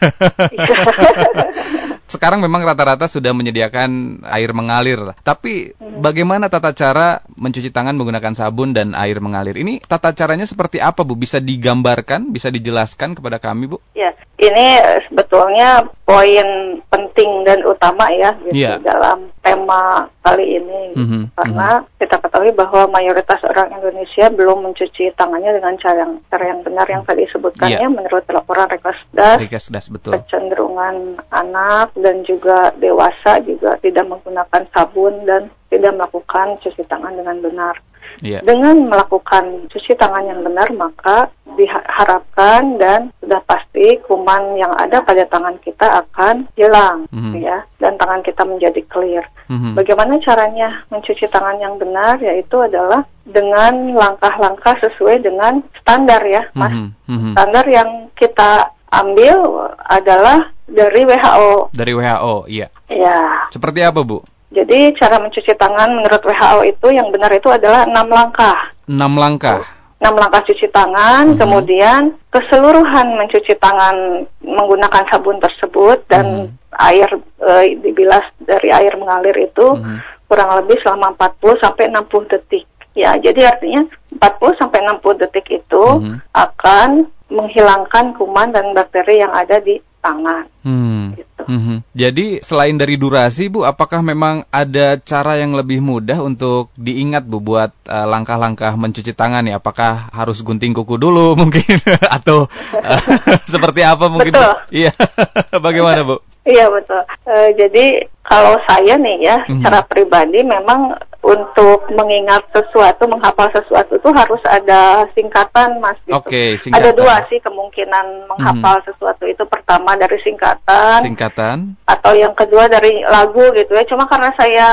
sekarang 2.08 2.40
memang 2.40 2.64
rata-rata 2.64 3.04
sudah 3.04 3.36
menyediakan 3.36 4.24
air 4.24 4.50
mengalir. 4.56 5.12
Tapi 5.20 5.76
hmm. 5.76 6.00
bagaimana 6.00 6.48
tata 6.48 6.72
cara 6.72 7.20
mencuci 7.36 7.68
tangan 7.68 7.94
menggunakan 7.94 8.32
sabun 8.32 8.72
dan 8.72 8.96
air 8.96 9.20
mengalir? 9.20 9.54
Ini 9.60 9.84
tata 9.84 10.16
caranya 10.16 10.48
seperti 10.48 10.80
apa, 10.80 11.04
Bu? 11.04 11.14
Bisa 11.14 11.36
digambarkan, 11.38 12.32
bisa 12.32 12.48
dijelaskan 12.48 13.12
kepada 13.12 13.36
kami, 13.36 13.68
Bu? 13.68 13.78
Ya, 13.92 14.16
ini 14.38 14.66
sebetulnya 15.10 15.82
poin 16.06 16.78
penting 16.88 17.42
dan 17.42 17.58
utama 17.66 18.06
ya 18.14 18.30
gitu, 18.46 18.54
yeah. 18.54 18.78
dalam 18.78 19.34
tema 19.42 20.06
kali 20.22 20.62
ini 20.62 20.94
mm 20.94 21.06
-hmm. 21.06 21.22
karena 21.34 21.68
mm 21.82 21.84
-hmm. 21.84 21.98
kita 21.98 22.16
ketahui 22.22 22.52
bahwa 22.54 22.86
mayoritas 22.94 23.42
orang 23.42 23.74
Indonesia 23.74 24.30
belum 24.30 24.70
mencuci 24.70 25.10
tangannya 25.18 25.58
dengan 25.58 25.74
cara 25.82 26.06
yang 26.06 26.14
cara 26.30 26.44
yang 26.54 26.60
benar 26.62 26.86
yang 26.86 27.02
tadi 27.02 27.26
disebutkannya 27.26 27.82
yeah. 27.82 27.90
menurut 27.90 28.22
laporan 28.30 28.70
Rekesdas, 28.70 29.42
Rekesdas 29.42 29.86
betul. 29.90 30.14
kecenderungan 30.14 31.18
anak 31.34 31.90
dan 31.98 32.22
juga 32.22 32.70
dewasa 32.78 33.42
juga 33.42 33.74
tidak 33.82 34.06
menggunakan 34.06 34.62
sabun 34.70 35.26
dan 35.26 35.50
tidak 35.68 35.98
melakukan 35.98 36.56
cuci 36.62 36.86
tangan 36.86 37.12
dengan 37.12 37.42
benar. 37.42 37.74
Yeah. 38.20 38.42
Dengan 38.42 38.90
melakukan 38.90 39.70
cuci 39.70 39.94
tangan 39.94 40.26
yang 40.26 40.40
benar 40.42 40.68
maka 40.74 41.30
diharapkan 41.58 42.78
dan 42.78 43.10
sudah 43.18 43.42
pasti 43.42 43.98
kuman 44.06 44.54
yang 44.54 44.70
ada 44.78 45.02
pada 45.02 45.26
tangan 45.26 45.58
kita 45.58 46.06
akan 46.06 46.46
hilang 46.54 47.10
mm 47.10 47.18
-hmm. 47.18 47.32
ya 47.42 47.58
dan 47.82 47.98
tangan 47.98 48.22
kita 48.22 48.46
menjadi 48.46 48.78
clear. 48.86 49.26
Mm 49.50 49.58
-hmm. 49.58 49.72
Bagaimana 49.74 50.22
caranya 50.22 50.86
mencuci 50.90 51.26
tangan 51.26 51.58
yang 51.58 51.74
benar 51.82 52.22
yaitu 52.22 52.62
adalah 52.62 53.02
dengan 53.26 53.92
langkah-langkah 53.92 54.78
sesuai 54.86 55.20
dengan 55.20 55.60
standar 55.82 56.22
ya, 56.24 56.46
Mas. 56.54 56.72
Mm 56.72 56.94
-hmm. 57.10 57.32
Standar 57.34 57.64
yang 57.66 57.90
kita 58.14 58.72
ambil 58.88 59.68
adalah 59.84 60.48
dari 60.68 61.02
WHO. 61.04 61.72
Dari 61.72 61.92
WHO, 61.92 62.34
iya. 62.48 62.68
Ya. 62.88 63.48
Seperti 63.52 63.84
apa, 63.84 64.00
Bu? 64.04 64.24
Jadi 64.48 64.96
cara 64.96 65.20
mencuci 65.20 65.52
tangan 65.60 65.92
menurut 65.92 66.22
WHO 66.24 66.60
itu 66.64 66.86
yang 66.88 67.12
benar 67.12 67.28
itu 67.36 67.52
adalah 67.52 67.84
enam 67.84 68.08
langkah. 68.08 68.56
Enam 68.88 69.12
langkah. 69.20 69.60
Enam 69.98 70.14
langkah 70.14 70.46
cuci 70.46 70.70
tangan, 70.70 71.34
hmm. 71.34 71.38
kemudian 71.42 72.16
keseluruhan 72.30 73.18
mencuci 73.18 73.58
tangan 73.58 74.24
menggunakan 74.40 75.04
sabun 75.10 75.42
tersebut 75.42 76.06
dan 76.06 76.48
hmm. 76.48 76.80
air 76.80 77.10
e, 77.42 77.76
dibilas 77.82 78.22
dari 78.38 78.70
air 78.70 78.94
mengalir 78.94 79.34
itu 79.36 79.74
hmm. 79.74 79.98
kurang 80.30 80.54
lebih 80.54 80.78
selama 80.86 81.12
40 81.18 81.64
sampai 81.66 81.84
60 81.90 82.32
detik. 82.32 82.64
Ya, 82.94 83.18
jadi 83.18 83.52
artinya 83.52 83.84
40 84.16 84.60
sampai 84.62 84.86
60 84.86 85.22
detik 85.26 85.46
itu 85.50 85.84
hmm. 85.84 86.24
akan 86.30 87.10
menghilangkan 87.28 88.16
kuman 88.16 88.54
dan 88.54 88.72
bakteri 88.72 89.20
yang 89.20 89.34
ada 89.34 89.60
di 89.60 89.76
tangan. 90.08 90.44
Hmm. 90.64 91.04
Gitu. 91.16 91.42
Hmm. 91.44 91.78
Jadi 91.92 92.26
selain 92.40 92.76
dari 92.80 92.96
durasi, 92.96 93.52
Bu, 93.52 93.68
apakah 93.68 94.00
memang 94.00 94.44
ada 94.48 94.96
cara 95.00 95.36
yang 95.36 95.52
lebih 95.52 95.84
mudah 95.84 96.20
untuk 96.24 96.72
diingat, 96.76 97.28
Bu, 97.28 97.44
buat 97.44 97.72
uh, 97.88 98.06
langkah-langkah 98.08 98.72
mencuci 98.76 99.12
tangan 99.12 99.44
ya? 99.44 99.60
Apakah 99.60 100.08
harus 100.12 100.40
gunting 100.40 100.72
kuku 100.72 100.96
dulu 100.96 101.34
mungkin 101.40 101.64
atau 102.08 102.48
uh, 102.76 103.02
seperti 103.52 103.84
apa 103.84 104.08
mungkin? 104.08 104.32
Betul. 104.32 104.56
Iya. 104.72 104.92
Bagaimana, 105.66 106.00
Bu? 106.04 106.16
Iya 106.48 106.72
betul. 106.72 107.04
Uh, 107.28 107.52
jadi 107.60 108.08
kalau 108.24 108.56
saya 108.64 108.96
nih 108.96 109.16
ya, 109.20 109.36
mm 109.44 109.44
-hmm. 109.44 109.60
secara 109.60 109.80
pribadi 109.84 110.40
memang 110.40 110.96
untuk 111.18 111.90
mengingat 111.92 112.46
sesuatu, 112.54 113.10
menghafal 113.10 113.50
sesuatu 113.50 113.98
itu 113.98 114.10
harus 114.14 114.38
ada 114.46 115.02
singkatan, 115.12 115.82
Mas. 115.82 115.98
Gitu. 116.06 116.14
Oke, 116.14 116.30
okay, 116.30 116.48
singkatan. 116.54 116.78
Ada 116.78 116.90
dua 116.94 117.14
sih 117.26 117.38
kemungkinan 117.42 118.06
menghafal 118.30 118.78
hmm. 118.80 118.86
sesuatu 118.86 119.24
itu. 119.26 119.42
Pertama 119.50 119.98
dari 119.98 120.14
singkatan. 120.22 121.02
Singkatan. 121.02 121.74
Atau 121.90 122.14
yang 122.14 122.32
kedua 122.38 122.70
dari 122.70 123.02
lagu 123.02 123.50
gitu 123.50 123.74
ya. 123.74 123.82
Cuma 123.90 124.06
karena 124.06 124.30
saya 124.38 124.68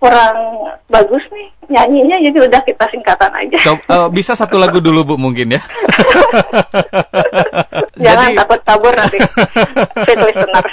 kurang 0.00 0.36
bagus 0.88 1.20
nih 1.28 1.52
nyanyinya, 1.70 2.16
jadi 2.18 2.38
udah 2.48 2.60
kita 2.64 2.84
singkatan 2.90 3.30
aja. 3.36 3.58
So, 3.62 3.76
uh, 3.92 4.08
bisa 4.08 4.32
satu 4.34 4.58
lagu 4.58 4.80
dulu 4.82 5.14
Bu 5.14 5.14
mungkin 5.20 5.54
ya. 5.54 5.62
Jangan 8.04 8.28
jadi... 8.32 8.38
takut 8.40 8.60
kabur 8.64 8.96
nanti. 8.96 9.18
Fit 10.08 10.18
listener. 10.18 10.66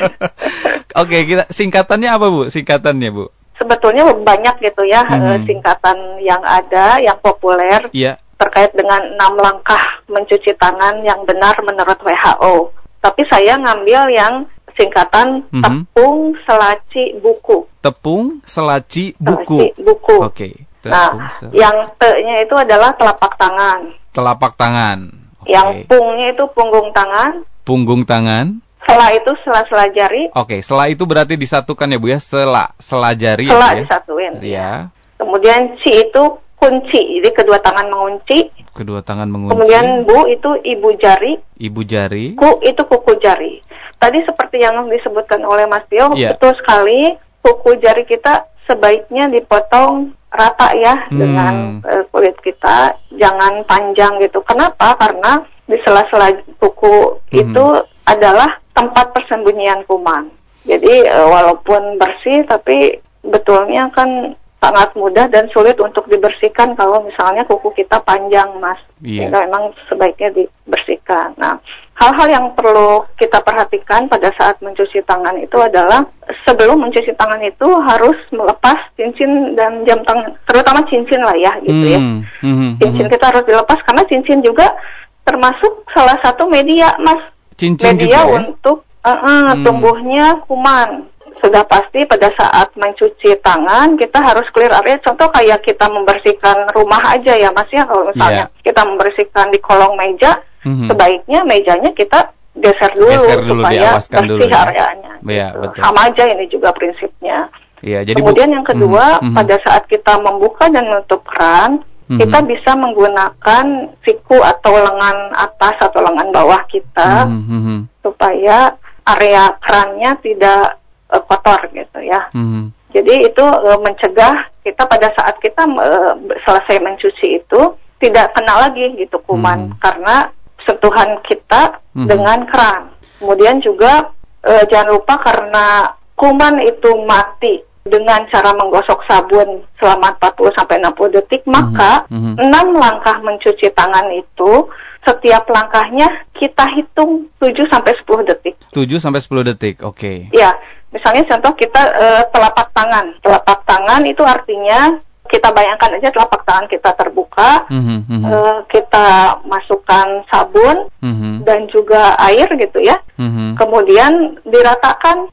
Oke, 0.97 1.17
kita 1.27 1.43
singkatannya 1.51 2.09
apa 2.09 2.25
Bu? 2.31 2.49
Singkatannya 2.49 3.09
Bu? 3.13 3.29
Sebetulnya 3.57 4.05
banyak 4.13 4.55
gitu 4.61 4.85
ya 4.85 5.03
hmm. 5.03 5.45
singkatan 5.45 6.21
yang 6.21 6.41
ada 6.45 7.01
yang 7.01 7.17
populer 7.19 7.83
yeah. 7.91 8.15
terkait 8.37 8.71
dengan 8.77 9.01
enam 9.01 9.37
langkah 9.37 10.01
mencuci 10.07 10.53
tangan 10.55 11.01
yang 11.03 11.25
benar 11.25 11.57
menurut 11.65 11.97
WHO. 12.01 12.71
Tapi 13.01 13.21
saya 13.29 13.57
ngambil 13.57 14.01
yang 14.13 14.33
singkatan 14.77 15.49
mm 15.49 15.57
-hmm. 15.57 15.63
tepung 15.65 16.37
selaci 16.45 17.17
buku. 17.17 17.65
Tepung 17.81 18.39
selaci 18.45 19.17
buku. 19.17 19.57
Selaci 19.73 19.81
buku. 19.81 20.15
Oke. 20.21 20.29
Okay. 20.31 20.53
Nah, 20.87 21.27
yang 21.51 21.75
te-nya 21.99 22.47
itu 22.47 22.55
adalah 22.55 22.95
telapak 22.95 23.35
tangan. 23.35 23.91
Telapak 24.15 24.55
tangan. 24.55 25.11
Okay. 25.43 25.57
Yang 25.57 25.67
pungnya 25.89 26.27
itu 26.31 26.43
punggung 26.55 26.89
tangan. 26.95 27.43
Punggung 27.67 28.07
tangan. 28.07 28.63
Sela 28.87 29.07
itu 29.11 29.31
sela-sela 29.43 29.85
jari. 29.91 30.31
Oke, 30.31 30.63
sela 30.63 30.87
itu 30.87 31.03
berarti 31.03 31.35
disatukan 31.35 31.91
ya 31.91 31.99
Bu 31.99 32.07
ya, 32.07 32.19
sela, 32.23 32.71
sela 32.79 33.11
jari 33.11 33.51
sela 33.51 33.75
ya. 33.75 33.83
disatuin. 33.83 34.33
Iya. 34.39 34.71
Kemudian 35.19 35.75
ci 35.83 36.07
itu 36.07 36.23
kunci, 36.55 37.19
jadi 37.19 37.29
kedua 37.35 37.59
tangan 37.59 37.91
mengunci. 37.91 38.47
Kedua 38.71 39.03
tangan 39.03 39.27
mengunci. 39.27 39.53
Kemudian 39.53 40.07
bu 40.07 40.31
itu 40.31 40.49
ibu 40.63 40.89
jari. 40.95 41.35
Ibu 41.59 41.81
jari. 41.83 42.39
Ku 42.39 42.63
itu 42.63 42.81
kuku 42.87 43.19
jari. 43.19 43.59
Tadi 43.99 44.23
seperti 44.23 44.61
yang 44.61 44.87
disebutkan 44.87 45.41
oleh 45.43 45.67
Mas 45.67 45.83
Tio, 45.91 46.13
yeah. 46.15 46.33
betul 46.33 46.55
sekali. 46.55 47.17
Kuku 47.43 47.79
jari 47.79 48.03
kita 48.03 48.47
sebaiknya 48.67 49.31
dipotong 49.31 50.11
rata 50.27 50.75
ya 50.75 51.07
hmm. 51.07 51.17
dengan 51.17 51.53
uh, 51.81 52.03
kulit 52.11 52.35
kita, 52.43 52.93
jangan 53.15 53.63
panjang 53.65 54.19
gitu. 54.21 54.43
Kenapa? 54.43 54.99
Karena 54.99 55.41
di 55.65 55.79
sela-sela 55.81 56.31
kuku 56.59 57.23
hmm. 57.33 57.41
itu 57.41 57.65
adalah 58.07 58.59
tempat 58.77 59.09
persembunyian 59.17 59.81
kuman. 59.89 60.29
Jadi 60.69 61.09
uh, 61.09 61.27
walaupun 61.33 61.97
bersih 61.97 62.45
tapi 62.45 63.01
betulnya 63.25 63.89
kan 63.89 64.37
sangat 64.57 64.89
mudah 64.97 65.29
dan 65.29 65.45
sulit 65.53 65.77
untuk 65.77 66.09
dibersihkan 66.09 66.73
kalau 66.73 67.05
misalnya 67.05 67.45
kuku 67.45 67.71
kita 67.77 68.01
panjang, 68.01 68.49
Mas. 68.57 68.77
Yeah. 69.01 69.29
Sehingga 69.29 69.45
memang 69.45 69.73
sebaiknya 69.85 70.33
dibersihkan. 70.33 71.37
Nah, 71.37 71.61
hal-hal 71.93 72.27
yang 72.27 72.45
perlu 72.57 73.05
kita 73.21 73.37
perhatikan 73.45 74.09
pada 74.09 74.33
saat 74.33 74.57
mencuci 74.65 75.05
tangan 75.05 75.37
itu 75.37 75.57
adalah 75.61 76.01
sebelum 76.49 76.81
mencuci 76.81 77.13
tangan 77.13 77.41
itu 77.45 77.69
harus 77.85 78.17
melepas 78.33 78.77
cincin 78.97 79.53
dan 79.53 79.85
jam 79.85 80.01
tangan, 80.03 80.33
terutama 80.49 80.81
cincin 80.89 81.21
lah 81.21 81.37
ya 81.37 81.53
gitu 81.61 81.85
mm. 81.85 81.93
ya. 81.93 81.99
Mm 82.01 82.23
-hmm. 82.41 82.71
Cincin 82.81 83.07
kita 83.13 83.25
harus 83.29 83.45
dilepas 83.45 83.79
karena 83.85 84.03
cincin 84.09 84.41
juga 84.41 84.73
termasuk 85.21 85.85
salah 85.93 86.17
satu 86.25 86.49
media, 86.49 86.97
Mas 86.97 87.21
cincin 87.57 87.97
media 87.97 88.05
juga, 88.05 88.21
ya? 88.21 88.25
untuk 88.45 88.77
uh, 89.03 89.09
uh, 89.09 89.43
hmm. 89.51 89.63
tumbuhnya 89.65 90.27
kuman. 90.45 90.89
Sudah 91.37 91.61
pasti 91.69 92.01
pada 92.09 92.33
saat 92.33 92.73
mencuci 92.73 93.37
tangan 93.45 93.93
kita 93.93 94.17
harus 94.17 94.45
clear 94.49 94.73
area. 94.73 94.97
Contoh 95.05 95.29
kayak 95.29 95.61
kita 95.61 95.85
membersihkan 95.85 96.73
rumah 96.73 97.01
aja 97.13 97.37
ya 97.37 97.53
Mas 97.53 97.69
ya. 97.69 97.85
Kalau 97.85 98.09
misalnya 98.09 98.49
yeah. 98.49 98.63
kita 98.65 98.81
membersihkan 98.81 99.53
di 99.53 99.61
kolong 99.61 99.93
meja, 99.93 100.41
mm-hmm. 100.65 100.89
sebaiknya 100.89 101.39
mejanya 101.45 101.93
kita 101.93 102.33
geser 102.57 102.89
dulu, 102.97 103.13
geser 103.13 103.39
dulu 103.45 103.61
supaya 103.61 103.89
bersih 104.01 104.25
dulu, 104.25 104.45
ya. 104.49 104.57
areanya. 104.65 105.13
Ya, 105.21 105.47
gitu. 105.53 105.61
betul. 105.61 105.81
Sama 105.85 105.99
aja 106.09 106.23
ini 106.25 106.45
juga 106.49 106.69
prinsipnya. 106.73 107.37
Ya, 107.85 108.01
jadi 108.01 108.17
Kemudian 108.17 108.49
yang 108.49 108.65
kedua, 108.65 109.21
mm 109.21 109.29
-hmm. 109.29 109.35
pada 109.37 109.55
saat 109.61 109.85
kita 109.85 110.17
membuka 110.25 110.65
dan 110.73 110.89
menutup 110.89 111.21
keran, 111.29 111.85
-hmm. 112.07 112.19
kita 112.23 112.39
bisa 112.47 112.71
menggunakan 112.79 113.65
siku 114.03 114.37
atau 114.39 114.73
lengan 114.75 115.35
atas 115.35 115.75
atau 115.83 115.99
lengan 116.03 116.31
bawah 116.31 116.61
kita 116.71 117.27
mm 117.27 117.41
-hmm. 117.43 117.77
supaya 118.03 118.75
area 119.07 119.55
kerannya 119.63 120.11
tidak 120.23 120.79
uh, 121.11 121.21
kotor 121.27 121.59
gitu 121.71 121.99
ya. 122.03 122.27
Mm 122.31 122.47
-hmm. 122.47 122.63
Jadi 122.95 123.13
itu 123.29 123.43
uh, 123.43 123.79
mencegah 123.83 124.47
kita 124.63 124.83
pada 124.87 125.11
saat 125.15 125.35
kita 125.43 125.63
uh, 125.67 126.15
selesai 126.43 126.79
mencuci 126.83 127.43
itu 127.43 127.61
tidak 128.01 128.33
kena 128.37 128.67
lagi 128.67 128.93
gitu 128.97 129.17
kuman 129.25 129.73
hmm. 129.73 129.77
karena 129.81 130.29
sentuhan 130.63 131.17
kita 131.25 131.81
hmm. 131.97 132.05
dengan 132.05 132.45
keran. 132.49 132.93
Kemudian 133.17 133.57
juga 133.61 134.13
uh, 134.45 134.63
jangan 134.69 134.89
lupa 134.93 135.17
karena 135.17 135.65
kuman 136.13 136.61
itu 136.61 136.89
mati 137.05 137.66
dengan 137.87 138.23
cara 138.29 138.53
menggosok 138.53 139.03
sabun 139.07 139.63
selama 139.79 140.13
40 140.19 140.57
sampai 140.57 140.75
60 140.83 141.17
detik, 141.17 141.41
hmm. 141.47 141.51
maka 141.51 141.91
hmm. 142.11 142.35
6 142.37 142.51
langkah 142.75 143.17
mencuci 143.23 143.67
tangan 143.73 144.07
itu 144.13 144.67
setiap 145.07 145.47
langkahnya 145.47 146.07
kita 146.35 146.67
hitung 146.75 147.31
7 147.39 147.55
sampai 147.71 147.95
10 148.03 148.29
detik. 148.29 148.55
7 148.75 148.99
sampai 148.99 149.23
10 149.23 149.49
detik, 149.55 149.75
oke. 149.79 149.95
Okay. 149.95 150.17
Ya, 150.35 150.51
misalnya 150.91 151.23
contoh 151.31 151.55
kita 151.55 151.81
uh, 151.95 152.23
telapak 152.35 152.67
tangan. 152.75 153.15
Telapak 153.23 153.63
tangan 153.63 154.03
itu 154.03 154.23
artinya 154.27 154.99
kita 155.27 155.51
bayangkan 155.51 155.99
aja 155.99 156.07
telapak 156.11 156.41
tangan 156.47 156.67
kita 156.71 156.91
terbuka, 156.95 157.67
mm 157.67 157.83
-hmm. 157.83 158.21
uh, 158.31 158.57
kita 158.71 159.07
masukkan 159.43 160.23
sabun 160.31 160.87
mm 161.03 161.13
-hmm. 161.15 161.33
dan 161.43 161.67
juga 161.71 162.15
air 162.19 162.47
gitu 162.55 162.79
ya. 162.79 162.95
Mm 163.19 163.31
-hmm. 163.31 163.49
Kemudian 163.59 164.39
diratakan 164.47 165.31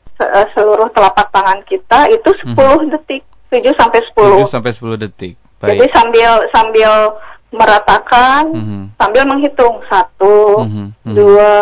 seluruh 0.55 0.89
telapak 0.95 1.29
tangan 1.35 1.61
kita 1.67 2.09
itu 2.11 2.31
10 2.47 2.55
mm 2.55 2.59
-hmm. 2.59 2.91
detik, 2.95 3.23
7 3.51 3.75
sampai 3.75 4.01
10. 4.15 4.47
7 4.47 4.55
sampai 4.55 4.73
10 4.73 5.03
detik. 5.05 5.35
Baik. 5.59 5.69
Jadi 5.75 5.87
sambil 5.97 6.31
sambil 6.53 6.91
meratakan 7.55 8.43
mm 8.51 8.65
-hmm. 8.65 8.83
sambil 8.99 9.23
menghitung 9.27 9.77
satu, 9.87 10.67
mm 10.67 10.71
-hmm. 10.71 11.15
dua, 11.15 11.55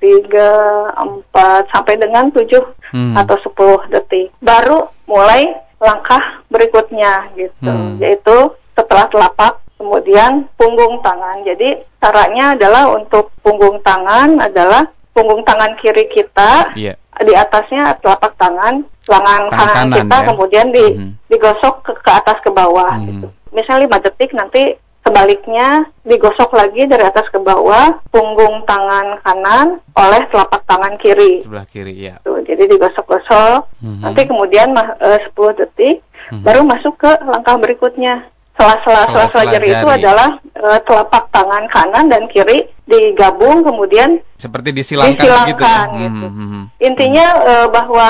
tiga, 0.00 0.52
empat 0.96 1.68
sampai 1.72 1.94
dengan 2.00 2.32
tujuh 2.32 2.64
mm 2.92 2.96
-hmm. 2.96 3.14
atau 3.24 3.36
sepuluh 3.44 3.80
detik. 3.92 4.32
Baru 4.40 4.88
mulai 5.08 5.52
langkah 5.78 6.42
berikutnya 6.50 7.30
gitu, 7.38 7.70
hmm. 7.70 8.02
yaitu 8.02 8.36
setelah 8.74 9.06
telapak 9.06 9.62
kemudian 9.78 10.50
punggung 10.58 10.98
tangan. 11.06 11.38
Jadi 11.46 11.86
caranya 12.02 12.58
adalah 12.58 12.98
untuk 12.98 13.30
punggung 13.46 13.78
tangan 13.86 14.42
adalah 14.42 14.90
punggung 15.14 15.42
tangan 15.46 15.74
kiri 15.82 16.06
kita 16.14 16.74
yeah. 16.78 16.94
Di 17.24 17.32
atasnya 17.34 17.94
telapak 18.02 18.34
tangan, 18.38 18.84
lengan 19.06 19.42
kanan, 19.50 19.74
kanan 19.74 19.88
kita 19.96 20.16
ya? 20.16 20.26
kemudian 20.32 20.66
di, 20.70 20.86
hmm. 20.94 21.12
digosok 21.30 21.74
ke, 21.86 21.92
ke 22.02 22.10
atas 22.10 22.38
ke 22.44 22.50
bawah 22.52 22.94
hmm. 22.98 23.06
gitu. 23.08 23.28
Misalnya 23.54 23.88
lima 23.88 23.98
detik 23.98 24.30
nanti 24.36 24.76
Sebaliknya, 25.08 25.88
digosok 26.04 26.52
lagi 26.52 26.84
dari 26.84 27.00
atas 27.00 27.24
ke 27.32 27.40
bawah 27.40 27.96
punggung 28.12 28.60
tangan 28.68 29.16
kanan 29.24 29.80
oleh 29.96 30.20
telapak 30.28 30.60
tangan 30.68 31.00
kiri. 31.00 31.40
Sebelah 31.40 31.64
kiri, 31.64 31.96
ya. 31.96 32.20
Tuh, 32.20 32.44
jadi 32.44 32.68
digosok-gosok. 32.68 33.72
Mm-hmm. 33.80 34.04
Nanti 34.04 34.22
kemudian 34.28 34.76
uh, 34.76 35.18
10 35.32 35.32
detik, 35.64 36.04
mm-hmm. 36.04 36.44
baru 36.44 36.60
masuk 36.60 37.00
ke 37.00 37.08
langkah 37.24 37.56
berikutnya. 37.56 38.28
Sela-sela 38.58 39.06
sela-sela 39.06 39.44
jari 39.54 39.68
itu 39.70 39.86
adalah 39.86 40.28
uh, 40.58 40.80
telapak 40.82 41.30
tangan 41.30 41.64
kanan 41.70 42.10
dan 42.10 42.26
kiri 42.26 42.66
digabung 42.90 43.62
kemudian 43.62 44.18
seperti 44.34 44.74
disilangkan, 44.74 45.14
disilangkan 45.14 45.54
gitu. 45.54 45.62
Ya? 45.62 46.08
gitu. 46.10 46.26
Mm-hmm. 46.26 46.62
Intinya 46.82 47.26
uh, 47.38 47.66
bahwa 47.70 48.08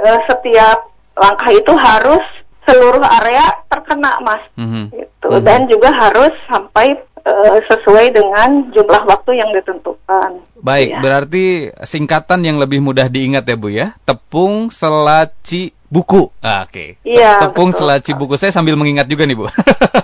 uh, 0.00 0.20
setiap 0.24 0.88
langkah 1.12 1.52
itu 1.52 1.72
harus 1.76 2.24
seluruh 2.64 3.04
area 3.04 3.44
terkena 3.68 4.16
mas 4.24 4.40
mm-hmm. 4.56 4.84
gitu 4.96 5.28
mm-hmm. 5.28 5.44
dan 5.44 5.60
juga 5.68 5.90
harus 5.92 6.32
sampai 6.48 6.96
uh, 7.26 7.58
sesuai 7.68 8.16
dengan 8.16 8.72
jumlah 8.72 9.02
waktu 9.04 9.44
yang 9.44 9.50
ditentukan. 9.52 10.40
Baik, 10.62 10.88
ya. 10.94 11.00
berarti 11.02 11.44
singkatan 11.82 12.46
yang 12.46 12.56
lebih 12.62 12.78
mudah 12.80 13.10
diingat 13.10 13.44
ya 13.44 13.56
Bu 13.58 13.68
ya. 13.68 13.92
Tepung 14.06 14.70
selaci 14.70 15.74
buku. 15.92 16.32
Ah, 16.40 16.64
Oke. 16.64 16.72
Okay. 16.72 16.88
Iya. 17.04 17.44
Tepung 17.44 17.76
betul. 17.76 17.84
selaci 17.84 18.12
buku. 18.16 18.34
Saya 18.40 18.48
sambil 18.56 18.80
mengingat 18.80 19.04
juga 19.04 19.28
nih 19.28 19.36
Bu. 19.36 19.46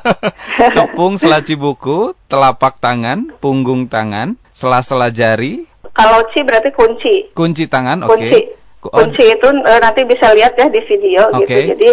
Tepung 0.76 1.16
selaci 1.16 1.56
buku, 1.56 2.12
telapak 2.28 2.76
tangan, 2.76 3.32
punggung 3.40 3.88
tangan, 3.88 4.36
sela-sela 4.52 5.08
jari. 5.08 5.64
Kalau 5.96 6.28
ci 6.30 6.44
berarti 6.44 6.70
kunci. 6.76 7.32
Kunci 7.32 7.64
tangan, 7.66 8.04
oke. 8.04 8.20
Okay. 8.20 8.52
Kunci. 8.78 8.92
Kunci 8.92 9.24
itu 9.32 9.48
uh, 9.48 9.80
nanti 9.80 10.04
bisa 10.04 10.30
lihat 10.36 10.54
ya 10.54 10.68
di 10.68 10.80
video 10.84 11.32
okay. 11.32 11.40
gitu. 11.40 11.74
Jadi 11.74 11.90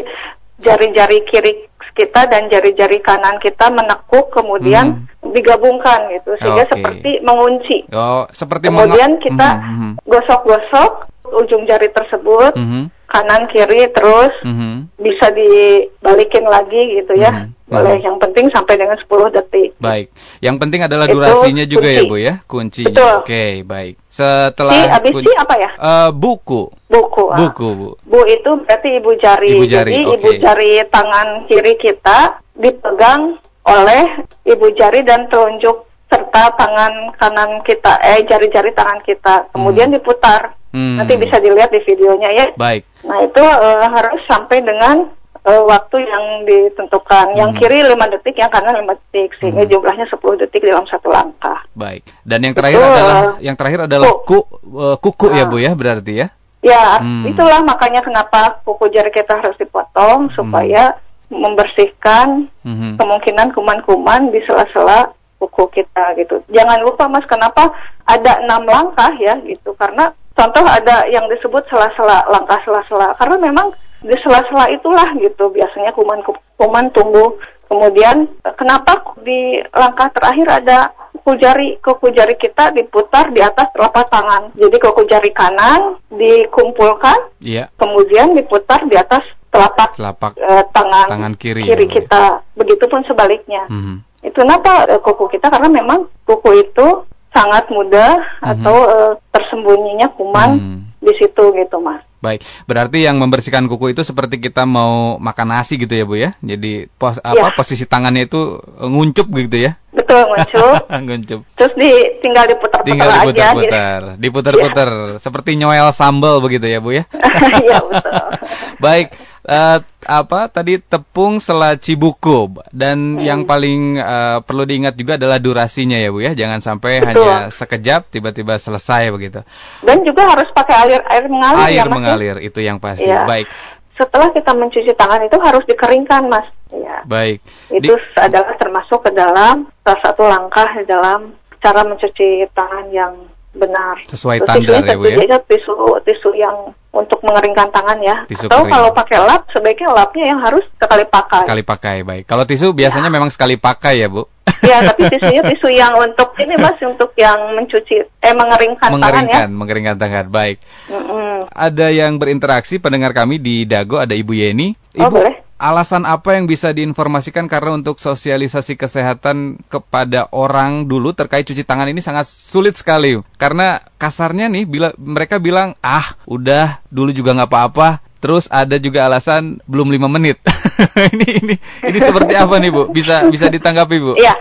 jari-jari 0.62 1.17
kiri 1.32 1.54
kita 1.96 2.28
dan 2.28 2.52
jari-jari 2.52 3.00
kanan 3.00 3.39
kita 3.39 3.72
menekuk 3.72 4.28
kemudian 4.36 5.08
hmm. 5.08 5.32
digabungkan 5.32 6.12
gitu 6.12 6.36
sehingga 6.43 6.67
okay. 6.67 6.72
seperti 6.76 7.12
mengunci. 7.24 7.78
Oh, 7.96 8.28
seperti 8.30 8.67
kemudian 8.67 9.17
kita 9.24 9.50
hmm, 9.56 9.63
hmm, 9.63 9.80
hmm. 9.80 9.93
gosok-gosok 10.04 10.91
ujung 11.34 11.65
jari 11.65 11.89
tersebut 11.89 12.54
mm 12.54 12.67
-hmm. 12.67 12.84
Kanan 13.08 13.48
kiri 13.50 13.89
terus 13.94 14.34
mm 14.41 14.54
-hmm. 14.56 14.76
bisa 15.00 15.32
dibalikin 15.32 16.46
lagi 16.46 16.82
gitu 17.02 17.13
ya. 17.18 17.32
Mm 17.32 17.41
-hmm. 17.50 17.54
Boleh 17.65 17.98
yang 17.98 18.22
penting 18.22 18.46
sampai 18.54 18.78
dengan 18.78 18.94
10 18.94 19.10
detik. 19.34 19.74
Baik. 19.82 20.13
Yang 20.38 20.56
penting 20.62 20.86
adalah 20.86 21.10
durasinya 21.10 21.65
juga 21.65 21.89
ya, 21.89 22.06
Bu 22.06 22.22
ya, 22.22 22.46
kuncinya. 22.46 22.94
Oke, 22.94 23.26
okay, 23.26 23.52
baik. 23.65 23.98
Setelah 24.06 24.70
si, 24.70 24.86
abis 24.86 25.13
kunci, 25.18 25.34
apa 25.34 25.56
ya? 25.58 25.70
Uh, 25.82 26.10
buku. 26.13 26.70
Buku. 26.86 27.26
Ah. 27.34 27.38
Buku, 27.41 27.68
Bu. 27.74 27.89
Bu 28.06 28.22
itu 28.30 28.52
berarti 28.62 29.02
ibu 29.02 29.18
jari. 29.18 29.58
Ibu 29.58 29.65
jari. 29.65 29.91
Jadi 29.98 30.06
okay. 30.06 30.13
ibu 30.13 30.30
jari 30.38 30.72
tangan 30.94 31.28
kiri 31.50 31.74
kita 31.82 32.20
dipegang 32.54 33.41
oleh 33.65 34.04
ibu 34.46 34.68
jari 34.78 35.02
dan 35.02 35.26
telunjuk 35.26 35.89
serta 36.06 36.54
tangan 36.54 37.18
kanan 37.18 37.65
kita 37.65 37.98
eh 38.06 38.22
jari-jari 38.30 38.72
tangan 38.78 39.02
kita 39.02 39.50
kemudian 39.52 39.89
hmm. 39.89 39.98
diputar 40.00 40.54
Hmm. 40.76 41.00
Nanti 41.00 41.16
bisa 41.16 41.40
dilihat 41.40 41.72
di 41.72 41.80
videonya 41.88 42.30
ya. 42.36 42.46
Baik. 42.60 42.84
Nah 43.08 43.24
itu 43.24 43.40
uh, 43.40 43.88
harus 43.88 44.20
sampai 44.28 44.60
dengan 44.60 45.08
uh, 45.48 45.64
waktu 45.64 46.04
yang 46.04 46.26
ditentukan. 46.44 47.32
Hmm. 47.32 47.40
Yang 47.40 47.52
kiri 47.64 47.80
5 47.88 48.14
detik, 48.20 48.36
yang 48.36 48.52
kanan 48.52 48.84
5 48.84 48.92
detik, 48.92 49.30
sehingga 49.40 49.64
hmm. 49.64 49.72
jumlahnya 49.72 50.06
10 50.12 50.42
detik 50.44 50.62
dalam 50.68 50.86
satu 50.92 51.08
langkah. 51.08 51.64
Baik. 51.72 52.04
Dan 52.28 52.44
yang 52.44 52.56
terakhir 52.58 52.84
itu, 52.84 52.92
adalah 52.92 53.16
uh, 53.16 53.32
yang 53.40 53.56
terakhir 53.56 53.80
adalah 53.88 54.12
ku, 54.28 54.44
uh, 54.76 55.00
kuku 55.00 55.32
nah. 55.32 55.38
ya 55.40 55.44
Bu 55.48 55.58
ya 55.64 55.72
berarti 55.72 56.14
ya? 56.26 56.28
Ya, 56.66 56.98
hmm. 56.98 57.30
itulah 57.30 57.62
makanya 57.62 58.02
kenapa 58.02 58.58
kuku 58.66 58.90
jari 58.90 59.14
kita 59.14 59.38
harus 59.38 59.54
dipotong 59.62 60.28
hmm. 60.28 60.34
supaya 60.34 60.98
membersihkan 61.30 62.50
hmm. 62.66 62.98
kemungkinan 62.98 63.54
kuman-kuman 63.54 64.34
di 64.34 64.42
sela-sela 64.50 65.14
kuku 65.38 65.82
kita 65.82 66.18
gitu. 66.18 66.42
Jangan 66.50 66.82
lupa 66.82 67.06
Mas, 67.06 67.22
kenapa 67.30 67.70
ada 68.10 68.42
enam 68.42 68.66
langkah 68.66 69.14
ya 69.22 69.38
gitu? 69.46 69.78
Karena 69.78 70.10
Contoh 70.36 70.67
ada 70.67 71.08
yang 71.08 71.26
disebut 71.32 71.63
sela-sela, 71.71 72.28
langkah 72.28 72.60
sela-sela. 72.67 73.15
Karena 73.15 73.39
memang 73.39 73.71
di 74.04 74.15
sela-sela 74.19 74.67
itulah 74.67 75.08
gitu 75.17 75.48
biasanya 75.50 75.95
kuman-kuman 75.95 76.91
tumbuh. 76.91 77.32
Kemudian 77.65 78.30
kenapa 78.60 79.02
di 79.26 79.58
langkah 79.74 80.12
terakhir 80.13 80.62
ada 80.62 80.93
kuku 81.26 81.41
jari 81.41 81.67
kuku 81.82 82.13
jari 82.13 82.38
kita 82.38 82.69
diputar 82.76 83.34
di 83.34 83.41
atas 83.41 83.74
telapak 83.74 84.06
tangan. 84.13 84.54
Jadi 84.54 84.78
kuku 84.78 85.10
jari 85.10 85.34
kanan 85.34 85.98
dikumpulkan, 86.13 87.34
yeah. 87.41 87.65
kemudian 87.82 88.38
diputar 88.38 88.86
di 88.86 88.93
atas 88.93 89.26
telapak, 89.50 89.98
telapak 89.98 90.38
uh, 90.38 90.62
tangan, 90.69 91.08
tangan 91.10 91.34
kiri, 91.39 91.65
kiri 91.65 91.88
ya, 91.89 91.93
kita. 91.98 92.24
Begitupun 92.54 93.02
sebaliknya. 93.10 93.65
Mm 93.74 93.82
-hmm. 93.82 93.98
Itu 94.21 94.45
kenapa 94.45 94.86
uh, 94.86 95.02
kuku 95.02 95.34
kita 95.34 95.50
karena 95.50 95.74
memang 95.74 96.06
kuku 96.30 96.62
itu 96.62 96.88
sangat 97.36 97.67
mudah 97.67 98.15
mm-hmm. 98.15 98.52
atau 98.56 98.78
uh, 98.88 99.13
tersembunyinya 99.36 100.08
kuman 100.15 100.52
mm. 100.56 100.80
di 101.04 101.13
situ 101.19 101.43
gitu 101.52 101.78
mas. 101.84 102.00
Baik, 102.24 102.41
berarti 102.65 103.06
yang 103.06 103.21
membersihkan 103.21 103.69
kuku 103.69 103.93
itu 103.93 104.02
seperti 104.02 104.41
kita 104.41 104.65
mau 104.65 105.21
makan 105.21 105.54
nasi 105.54 105.78
gitu 105.78 105.93
ya 105.93 106.06
bu 106.10 106.15
ya? 106.17 106.34
Jadi 106.41 106.89
pos 106.98 107.21
apa 107.21 107.52
ya. 107.52 107.54
posisi 107.54 107.86
tangannya 107.86 108.26
itu 108.26 108.58
nguncup 108.82 109.30
gitu 109.30 109.69
ya? 109.69 109.78
Betul 109.93 110.34
nguncup. 110.34 110.89
nguncup. 111.06 111.39
Terus 111.54 111.74
di 111.78 111.91
tinggal 112.26 112.50
diputar-putar 112.50 112.89
tinggal 112.89 113.10
diputar-putar, 113.21 114.00
gitu. 114.02 114.21
diputar-putar, 114.26 114.89
ya. 114.89 115.21
seperti 115.21 115.54
nyoel 115.62 115.93
sambal 115.93 116.41
begitu 116.41 116.65
ya 116.65 116.82
bu 116.82 116.98
ya? 116.98 117.04
Iya 117.62 117.78
betul. 117.84 118.26
Baik 118.84 119.13
uh, 119.46 119.80
apa 120.06 120.40
tadi 120.50 120.78
tepung 120.82 121.42
selaci 121.42 121.98
buku. 121.98 122.62
Dan 122.74 123.18
hmm. 123.18 123.26
yang 123.26 123.42
paling 123.46 123.98
uh, 124.02 124.40
perlu 124.46 124.66
diingat 124.66 124.98
juga 124.98 125.18
adalah 125.18 125.38
durasinya 125.42 125.98
ya 125.98 126.10
Bu 126.10 126.22
ya. 126.22 126.34
Jangan 126.34 126.60
sampai 126.62 127.02
Betul. 127.02 127.26
hanya 127.26 127.50
sekejap 127.54 128.10
tiba-tiba 128.12 128.58
selesai 128.58 129.10
begitu. 129.14 129.42
Dan 129.86 130.02
juga 130.04 130.30
harus 130.30 130.50
pakai 130.52 130.76
air 130.90 131.02
air 131.08 131.26
mengalir 131.30 131.66
air 131.66 131.78
ya, 131.78 131.84
mengalir 131.88 132.38
itu 132.42 132.60
yang 132.62 132.78
pasti. 132.82 133.08
Ya. 133.08 133.26
baik. 133.26 133.48
Setelah 133.96 134.36
kita 134.36 134.52
mencuci 134.52 134.92
tangan 134.92 135.24
itu 135.24 135.38
harus 135.40 135.64
dikeringkan 135.70 136.28
mas. 136.28 136.48
Ya 136.74 137.06
baik. 137.08 137.40
Itu 137.72 137.96
Di... 137.96 138.20
adalah 138.20 138.54
termasuk 138.60 139.08
ke 139.08 139.12
dalam 139.16 139.72
salah 139.86 140.02
satu 140.04 140.28
langkah 140.28 140.68
dalam 140.84 141.38
cara 141.64 141.82
mencuci 141.82 142.46
tangan 142.54 142.94
yang 142.94 143.14
benar. 143.56 144.04
Sesuai 144.12 144.44
standar 144.44 144.84
ya 144.84 144.96
Bu 145.00 145.08
ya. 145.08 145.39
tisu 145.39 145.74
tisu 146.04 146.30
yang 146.36 146.76
untuk 146.96 147.20
mengeringkan 147.24 147.72
tangan 147.72 148.00
ya. 148.00 148.24
Tisu 148.28 148.48
Atau 148.48 148.63
kering. 148.63 148.72
kalau 148.72 148.89
pakai 148.96 149.18
lap 149.24 149.44
sebaiknya 149.52 149.89
lapnya 149.91 150.26
yang 150.32 150.39
harus 150.39 150.63
sekali 150.80 151.04
pakai. 151.04 151.44
Sekali 151.44 151.63
pakai 151.63 151.96
baik. 152.08 152.24
Kalau 152.28 152.44
tisu 152.48 152.72
biasanya 152.72 153.12
ya. 153.12 153.15
memang 153.20 153.30
sekali 153.32 153.60
pakai 153.60 154.04
ya 154.04 154.08
Bu. 154.08 154.24
Ya, 154.63 154.82
tapi 154.82 155.08
tisunya 155.12 155.44
tisu 155.44 155.68
yang 155.74 155.94
untuk 156.00 156.32
ini 156.39 156.56
Mas 156.56 156.80
untuk 156.80 157.12
yang 157.20 157.38
mencuci 157.56 157.96
eh 158.00 158.34
mengeringkan, 158.34 158.89
mengeringkan 158.96 159.02
tangan 159.02 159.26
ya. 159.28 159.39
Mengeringkan 159.52 159.96
tangan. 160.00 160.26
Baik. 160.32 160.58
Mm 160.88 161.04
-mm. 161.04 161.34
Ada 161.52 161.88
yang 161.91 162.15
berinteraksi 162.15 162.80
pendengar 162.80 163.12
kami 163.12 163.38
di 163.44 163.68
Dago 163.68 164.00
ada 164.00 164.15
Ibu 164.15 164.32
Yeni. 164.32 164.74
Oh, 164.96 165.04
Ibu, 165.04 165.08
oh, 165.08 165.12
boleh. 165.20 165.36
Alasan 165.56 166.04
apa 166.04 166.36
yang 166.36 166.52
bisa 166.52 166.76
diinformasikan 166.76 167.48
karena 167.48 167.80
untuk 167.80 167.96
sosialisasi 168.04 168.76
kesehatan 168.76 169.63
kepada 169.72 170.28
orang 170.36 170.84
dulu 170.84 171.15
terkait 171.15 171.48
cuci 171.48 171.63
tangan 171.63 171.88
ini 171.88 172.04
sangat 172.04 172.28
sulit 172.28 172.76
sekali. 172.76 173.24
Karena 173.39 173.80
kasarnya 173.96 174.52
nih 174.52 174.68
bila 174.68 174.91
mereka 175.00 175.39
bilang, 175.39 175.80
"Ah, 175.80 176.20
udah 176.28 176.84
dulu 176.91 177.15
juga 177.15 177.32
nggak 177.39 177.48
apa-apa." 177.48 178.04
Terus 178.20 178.52
ada 178.52 178.76
juga 178.82 179.08
alasan 179.08 179.63
belum 179.63 179.96
lima 179.96 180.12
menit. 180.12 180.44
ini 181.15 181.28
ini 181.39 181.56
ini 181.88 182.00
seperti 182.04 182.34
apa 182.36 182.60
nih 182.60 182.72
Bu? 182.76 182.91
Bisa 182.91 183.30
bisa 183.32 183.48
ditanggapi 183.48 183.96
Bu? 184.02 184.13
Iya. 184.20 184.36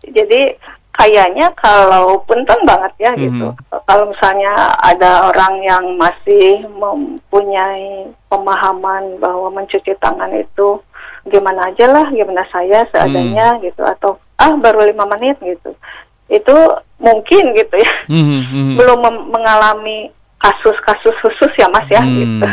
Jadi 0.00 0.54
kayaknya 0.94 1.50
kalau 1.58 2.22
punten 2.24 2.58
banget 2.62 2.92
ya 2.98 3.10
mm 3.12 3.16
-hmm. 3.18 3.24
gitu. 3.26 3.46
Kalau 3.84 4.04
misalnya 4.10 4.78
ada 4.78 5.28
orang 5.30 5.54
yang 5.60 5.84
masih 5.98 6.62
mempunyai 6.70 8.08
pemahaman 8.30 9.18
bahwa 9.18 9.50
mencuci 9.50 9.92
tangan 9.98 10.30
itu 10.32 10.78
gimana 11.26 11.72
aja 11.72 11.90
lah, 11.90 12.06
gimana 12.14 12.46
saya 12.52 12.86
seadanya 12.94 13.58
mm. 13.58 13.60
gitu 13.66 13.82
atau 13.82 14.16
ah 14.38 14.54
baru 14.54 14.86
lima 14.86 15.04
menit 15.10 15.36
gitu. 15.42 15.74
Itu 16.30 16.56
mungkin 17.02 17.52
gitu 17.58 17.74
ya. 17.74 17.92
Mm 18.08 18.24
-hmm. 18.46 18.68
Belum 18.78 19.02
mengalami 19.34 20.14
kasus-kasus 20.44 21.16
khusus 21.24 21.52
ya 21.56 21.72
Mas 21.72 21.88
ya 21.88 22.04
hmm, 22.04 22.16
gitu. 22.20 22.46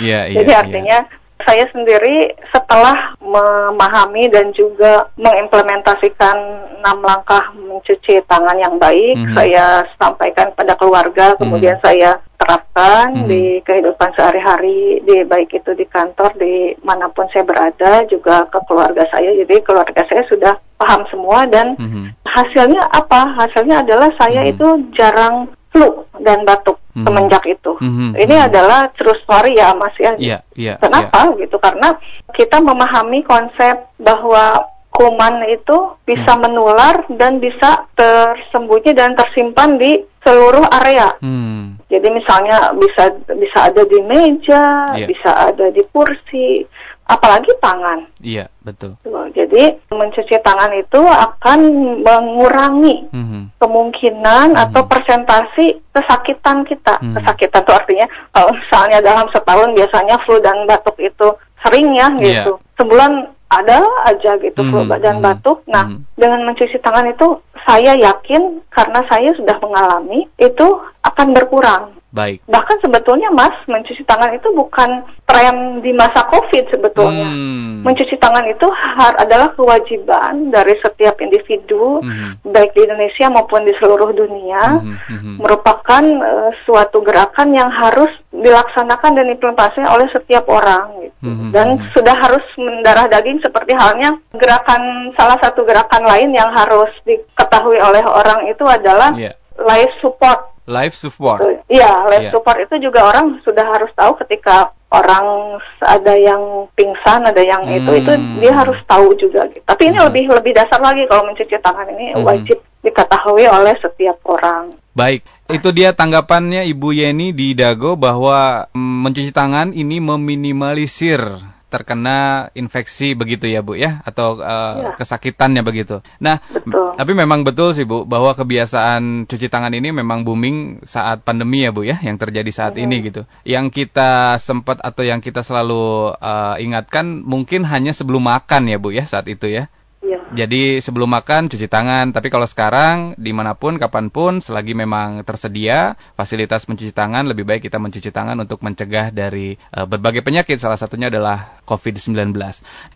Yeah, 0.00 0.24
yeah, 0.32 0.40
Jadi 0.40 0.52
artinya 0.56 0.98
yeah. 1.04 1.22
Saya 1.44 1.64
sendiri 1.70 2.32
setelah 2.52 3.16
memahami 3.20 4.28
dan 4.28 4.52
juga 4.52 5.08
mengimplementasikan 5.16 6.36
enam 6.80 6.98
langkah 7.00 7.52
mencuci 7.56 8.20
tangan 8.28 8.58
yang 8.60 8.76
baik, 8.76 9.16
-hmm. 9.16 9.34
saya 9.36 9.84
sampaikan 9.96 10.52
pada 10.52 10.76
keluarga, 10.76 11.32
kemudian 11.40 11.80
-hmm. 11.80 11.86
saya 11.86 12.10
terapkan 12.36 13.16
-hmm. 13.16 13.26
di 13.28 13.42
kehidupan 13.64 14.10
sehari-hari, 14.12 15.00
di 15.04 15.24
baik 15.24 15.56
itu 15.56 15.72
di 15.72 15.88
kantor, 15.88 16.36
di 16.36 16.76
mana 16.84 17.08
pun 17.08 17.24
saya 17.32 17.48
berada, 17.48 18.04
juga 18.12 18.44
ke 18.52 18.58
keluarga 18.68 19.08
saya. 19.08 19.32
Jadi 19.32 19.64
keluarga 19.64 20.04
saya 20.04 20.22
sudah 20.28 20.54
paham 20.76 21.02
semua 21.08 21.48
dan 21.48 21.72
-hmm. 21.80 22.12
hasilnya 22.28 22.84
apa? 22.92 23.32
Hasilnya 23.40 23.80
adalah 23.80 24.12
saya 24.20 24.44
-hmm. 24.44 24.52
itu 24.52 24.68
jarang 24.94 25.48
flu 25.72 26.06
dan 26.22 26.46
batuk 26.46 26.83
hmm. 26.94 27.04
semenjak 27.04 27.44
itu. 27.44 27.72
Hmm. 27.82 28.14
Ini 28.14 28.36
hmm. 28.38 28.46
adalah 28.48 28.88
true 28.94 29.18
story 29.22 29.58
ya 29.58 29.74
Mas 29.74 29.94
ya. 29.98 30.14
Yeah, 30.16 30.40
yeah, 30.54 30.76
Kenapa 30.78 31.34
yeah. 31.34 31.38
gitu? 31.44 31.56
Karena 31.58 31.98
kita 32.32 32.62
memahami 32.62 33.26
konsep 33.26 33.90
bahwa 33.98 34.70
kuman 34.94 35.42
itu 35.50 35.98
bisa 36.06 36.38
hmm. 36.38 36.42
menular 36.46 37.02
dan 37.18 37.42
bisa 37.42 37.90
tersembunyi 37.98 38.94
dan 38.94 39.18
tersimpan 39.18 39.74
di 39.74 39.98
seluruh 40.22 40.70
area. 40.70 41.18
Hmm. 41.18 41.76
Jadi 41.90 42.08
misalnya 42.14 42.72
bisa 42.78 43.12
bisa 43.34 43.58
ada 43.70 43.82
di 43.84 43.98
meja, 44.06 44.94
yeah. 44.94 45.10
bisa 45.10 45.50
ada 45.50 45.68
di 45.74 45.82
kursi, 45.90 46.62
apalagi 47.04 47.52
tangan. 47.60 48.08
Iya, 48.24 48.48
betul. 48.64 48.96
Jadi 49.36 49.76
mencuci 49.92 50.40
tangan 50.40 50.72
itu 50.72 51.00
akan 51.04 51.60
mengurangi 52.00 53.04
mm 53.12 53.24
-hmm. 53.24 53.42
kemungkinan 53.60 54.46
mm 54.52 54.56
-hmm. 54.56 54.64
atau 54.64 54.82
persentasi 54.88 55.66
kesakitan 55.92 56.64
kita. 56.64 57.00
Mm 57.00 57.12
-hmm. 57.12 57.14
Kesakitan 57.20 57.62
itu 57.64 57.72
artinya 57.72 58.06
kalau 58.32 58.50
misalnya 58.56 58.98
dalam 59.04 59.26
setahun 59.32 59.70
biasanya 59.76 60.16
flu 60.24 60.36
dan 60.40 60.64
batuk 60.64 60.96
itu 60.96 61.28
sering 61.60 61.92
ya 61.92 62.08
iya. 62.16 62.44
gitu. 62.44 62.52
Yeah. 62.56 62.76
Sebulan 62.80 63.12
ada 63.52 63.78
aja 64.08 64.32
gitu 64.40 64.60
mm 64.64 64.68
-hmm. 64.72 64.88
flu 64.88 64.96
dan 65.04 65.16
mhm. 65.20 65.24
batuk. 65.24 65.58
Nah, 65.68 65.84
mm 65.86 65.94
-hmm. 66.00 66.18
dengan 66.18 66.40
mencuci 66.48 66.76
tangan 66.80 67.06
itu 67.12 67.26
saya 67.62 67.94
yakin 67.94 68.60
karena 68.68 69.00
saya 69.06 69.30
sudah 69.38 69.56
mengalami 69.62 70.26
itu 70.38 70.66
akan 71.04 71.36
berkurang. 71.36 71.94
Baik. 72.14 72.46
Bahkan 72.46 72.78
sebetulnya 72.78 73.26
Mas, 73.34 73.58
mencuci 73.66 74.06
tangan 74.06 74.30
itu 74.30 74.46
bukan 74.54 75.02
tren 75.26 75.82
di 75.82 75.90
masa 75.90 76.22
Covid 76.30 76.70
sebetulnya. 76.70 77.26
Hmm. 77.26 77.82
Mencuci 77.82 78.14
tangan 78.22 78.46
itu 78.46 78.70
adalah 79.18 79.50
kewajiban 79.58 80.54
dari 80.54 80.78
setiap 80.78 81.18
individu, 81.18 81.98
hmm. 82.06 82.46
baik 82.54 82.70
di 82.78 82.86
Indonesia 82.86 83.26
maupun 83.34 83.66
di 83.66 83.74
seluruh 83.82 84.14
dunia, 84.14 84.78
hmm. 84.78 84.96
Hmm. 85.10 85.36
merupakan 85.42 86.04
uh, 86.22 86.54
suatu 86.62 87.02
gerakan 87.02 87.50
yang 87.50 87.66
harus 87.74 88.14
dilaksanakan 88.30 89.18
dan 89.18 89.26
implementasikan 89.34 89.90
oleh 89.90 90.06
setiap 90.14 90.46
orang. 90.46 91.10
Gitu. 91.10 91.18
Hmm. 91.18 91.50
Dan 91.50 91.82
hmm. 91.82 91.98
sudah 91.98 92.14
harus 92.14 92.46
mendarah 92.54 93.10
daging 93.10 93.42
seperti 93.42 93.74
halnya 93.74 94.14
gerakan 94.38 95.10
salah 95.18 95.34
satu 95.42 95.66
gerakan 95.66 96.06
lain 96.06 96.30
yang 96.30 96.54
harus 96.54 96.94
diketahui 97.44 97.76
oleh 97.76 98.04
orang 98.08 98.48
itu 98.48 98.64
adalah 98.64 99.12
yeah. 99.14 99.36
life 99.60 99.92
support 100.00 100.54
Life 100.64 100.96
support. 100.96 101.44
Iya, 101.68 102.08
life 102.08 102.24
yeah. 102.24 102.32
support 102.32 102.56
itu 102.56 102.88
juga 102.88 103.04
orang 103.04 103.36
sudah 103.44 103.68
harus 103.68 103.92
tahu 103.92 104.16
ketika 104.24 104.72
orang 104.88 105.60
ada 105.84 106.16
yang 106.16 106.72
pingsan, 106.72 107.20
ada 107.20 107.44
yang 107.44 107.68
hmm. 107.68 107.84
itu, 107.84 107.90
itu 108.00 108.12
dia 108.40 108.52
harus 108.56 108.80
tahu 108.88 109.12
juga. 109.20 109.44
Gitu. 109.52 109.60
Tapi 109.60 109.92
ini 109.92 110.00
hmm. 110.00 110.08
lebih 110.08 110.24
lebih 110.32 110.56
dasar 110.56 110.80
lagi 110.80 111.04
kalau 111.04 111.28
mencuci 111.28 111.60
tangan 111.60 111.84
ini 111.92 112.16
hmm. 112.16 112.24
wajib 112.24 112.64
diketahui 112.80 113.44
oleh 113.44 113.76
setiap 113.76 114.16
orang. 114.24 114.72
Baik, 114.96 115.20
itu 115.52 115.68
dia 115.68 115.92
tanggapannya 115.92 116.64
Ibu 116.64 116.96
Yeni 116.96 117.36
di 117.36 117.52
Dago 117.52 118.00
bahwa 118.00 118.64
mm, 118.72 118.96
mencuci 119.04 119.36
tangan 119.36 119.76
ini 119.76 120.00
meminimalisir 120.00 121.44
terkena 121.72 122.48
infeksi 122.54 123.18
begitu 123.18 123.50
ya 123.50 123.60
Bu 123.64 123.74
ya 123.74 123.98
atau 124.06 124.38
uh, 124.38 124.44
ya. 124.44 124.90
kesakitannya 124.94 125.66
begitu. 125.66 126.00
Nah, 126.22 126.38
betul. 126.52 126.94
tapi 126.94 127.12
memang 127.18 127.42
betul 127.42 127.74
sih 127.74 127.82
Bu 127.82 128.06
bahwa 128.06 128.30
kebiasaan 128.36 129.26
cuci 129.26 129.50
tangan 129.50 129.74
ini 129.74 129.90
memang 129.90 130.22
booming 130.22 130.86
saat 130.86 131.26
pandemi 131.26 131.66
ya 131.66 131.74
Bu 131.74 131.82
ya 131.82 131.98
yang 131.98 132.14
terjadi 132.14 132.50
saat 132.54 132.74
hmm. 132.78 132.84
ini 132.86 132.96
gitu. 133.10 133.22
Yang 133.42 133.84
kita 133.84 134.38
sempat 134.38 134.78
atau 134.86 135.02
yang 135.02 135.18
kita 135.18 135.42
selalu 135.42 136.14
uh, 136.14 136.56
ingatkan 136.62 137.26
mungkin 137.26 137.66
hanya 137.66 137.90
sebelum 137.90 138.22
makan 138.24 138.70
ya 138.70 138.78
Bu 138.78 138.94
ya 138.94 139.02
saat 139.02 139.26
itu 139.26 139.50
ya. 139.50 139.66
Iya. 140.04 140.20
Jadi 140.44 140.84
sebelum 140.84 141.08
makan 141.08 141.48
cuci 141.48 141.64
tangan. 141.64 142.12
Tapi 142.12 142.28
kalau 142.28 142.44
sekarang 142.44 143.16
di 143.16 143.32
mana 143.32 143.56
pun, 143.56 143.80
kapan 143.80 144.12
pun, 144.12 144.44
selagi 144.44 144.76
memang 144.76 145.24
tersedia 145.24 145.96
fasilitas 146.12 146.68
mencuci 146.68 146.92
tangan, 146.92 147.24
lebih 147.24 147.48
baik 147.48 147.64
kita 147.64 147.80
mencuci 147.80 148.12
tangan 148.12 148.36
untuk 148.36 148.60
mencegah 148.60 149.08
dari 149.08 149.56
uh, 149.72 149.88
berbagai 149.88 150.20
penyakit. 150.20 150.60
Salah 150.60 150.76
satunya 150.76 151.08
adalah 151.08 151.56
COVID-19. 151.64 152.36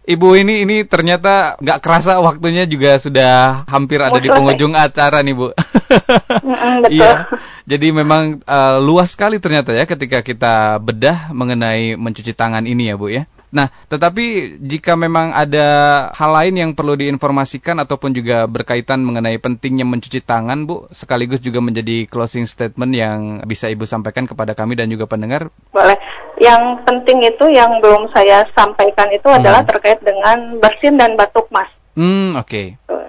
Ibu 0.04 0.28
ini 0.36 0.68
ini 0.68 0.76
ternyata 0.84 1.56
nggak 1.56 1.80
kerasa 1.80 2.20
waktunya 2.20 2.68
juga 2.68 3.00
sudah 3.00 3.64
hampir 3.64 4.04
ada 4.04 4.20
di 4.20 4.28
penghujung 4.28 4.76
acara 4.76 5.24
nih 5.24 5.34
Bu. 5.34 5.48
Iya. 6.88 7.28
Jadi 7.68 7.92
memang 7.92 8.40
uh, 8.44 8.80
luas 8.80 9.12
sekali 9.12 9.40
ternyata 9.40 9.72
ya 9.76 9.84
ketika 9.84 10.24
kita 10.24 10.80
bedah 10.80 11.32
mengenai 11.32 11.96
mencuci 11.96 12.32
tangan 12.36 12.64
ini 12.68 12.92
ya 12.92 12.96
Bu 13.00 13.08
ya. 13.12 13.24
Nah, 13.48 13.72
tetapi 13.88 14.58
jika 14.60 14.92
memang 14.92 15.32
ada 15.32 15.66
hal 16.12 16.30
lain 16.36 16.54
yang 16.60 16.70
perlu 16.76 17.00
diinformasikan 17.00 17.80
ataupun 17.80 18.12
juga 18.12 18.44
berkaitan 18.44 19.00
mengenai 19.00 19.40
pentingnya 19.40 19.88
mencuci 19.88 20.20
tangan, 20.20 20.68
Bu, 20.68 20.84
sekaligus 20.92 21.40
juga 21.40 21.64
menjadi 21.64 22.04
closing 22.04 22.44
statement 22.44 22.92
yang 22.92 23.18
bisa 23.48 23.72
Ibu 23.72 23.88
sampaikan 23.88 24.28
kepada 24.28 24.52
kami 24.52 24.76
dan 24.76 24.92
juga 24.92 25.08
pendengar. 25.08 25.48
Boleh. 25.72 25.96
Yang 26.38 26.86
penting 26.86 27.18
itu 27.24 27.44
yang 27.50 27.80
belum 27.80 28.12
saya 28.14 28.46
sampaikan 28.52 29.08
itu 29.10 29.26
hmm. 29.26 29.38
adalah 29.42 29.64
terkait 29.64 29.98
dengan 30.04 30.60
bersin 30.60 31.00
dan 31.00 31.16
batuk, 31.16 31.48
Mas. 31.48 31.72
Hmm, 31.96 32.36
oke. 32.36 32.46
Okay. 32.46 32.66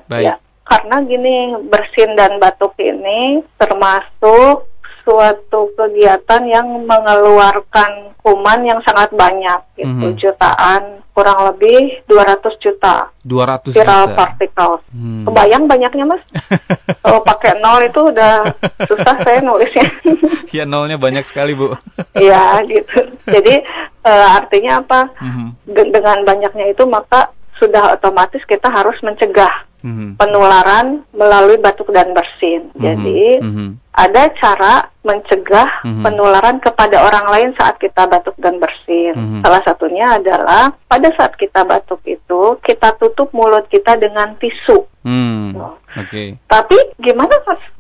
Baik. 0.10 0.25
Ya, 0.25 0.36
karena 0.65 0.95
gini, 1.06 1.36
bersin 1.67 2.17
dan 2.17 2.41
batuk 2.41 2.73
ini 2.80 3.43
termasuk 3.60 4.68
suatu 5.10 5.74
kegiatan 5.74 6.45
yang 6.45 6.69
mengeluarkan 6.86 8.13
kuman 8.22 8.62
yang 8.62 8.78
sangat 8.86 9.10
banyak 9.17 9.58
gitu. 9.74 9.89
Mm 9.89 10.13
-hmm. 10.13 10.19
jutaan 10.22 10.84
kurang 11.17 11.50
lebih 11.50 12.06
200 12.06 12.45
juta. 12.62 13.10
200 13.26 13.74
viral 13.74 14.06
juta. 14.08 14.15
partikel 14.15 14.72
hmm. 14.93 15.28
kebayang 15.28 15.65
banyaknya 15.67 16.06
mas? 16.08 16.24
Kalau 17.04 17.19
pakai 17.26 17.60
nol 17.60 17.84
itu 17.84 18.02
udah 18.13 18.48
susah 18.86 19.15
saya 19.26 19.41
nulisnya. 19.41 19.89
Ya 20.50 20.65
nolnya 20.65 20.98
banyak 20.98 21.22
sekali 21.30 21.54
bu. 21.54 21.76
Iya 22.24 22.63
gitu. 22.65 23.06
Jadi 23.28 23.62
uh, 24.06 24.28
artinya 24.39 24.82
apa? 24.82 25.12
Mm 25.19 25.32
-hmm. 25.34 25.50
dengan 25.91 26.17
banyaknya 26.24 26.72
itu 26.72 26.88
maka 26.88 27.34
sudah 27.60 28.00
otomatis 28.00 28.41
kita 28.48 28.72
harus 28.72 28.95
mencegah 29.04 29.68
mm-hmm. 29.84 30.20
penularan 30.20 31.04
melalui 31.15 31.58
batuk 31.60 31.92
dan 31.92 32.12
bersin. 32.12 32.72
Mm-hmm. 32.74 32.82
Jadi 32.84 33.22
mm-hmm. 33.44 33.70
ada 33.96 34.24
cara 34.39 34.74
mencegah 35.04 35.70
mm-hmm. 35.86 36.04
penularan 36.04 36.58
kepada 36.60 36.98
orang 37.04 37.26
lain 37.32 37.50
saat 37.60 37.76
kita 37.80 38.08
batuk 38.08 38.36
dan 38.39 38.60
bersin. 38.60 39.13
Mm-hmm. 39.15 39.42
Salah 39.44 39.62
satunya 39.63 40.08
adalah 40.20 40.63
pada 40.88 41.10
saat 41.15 41.34
kita 41.39 41.63
batuk 41.63 42.04
itu 42.08 42.60
kita 42.63 42.96
tutup 43.00 43.32
mulut 43.32 43.65
kita 43.68 43.96
dengan 43.96 44.36
tisu. 44.39 44.86
Mm. 45.04 45.56
Oke. 45.56 45.76
Okay. 45.96 46.28
Tapi 46.46 46.78
gimana 47.00 47.34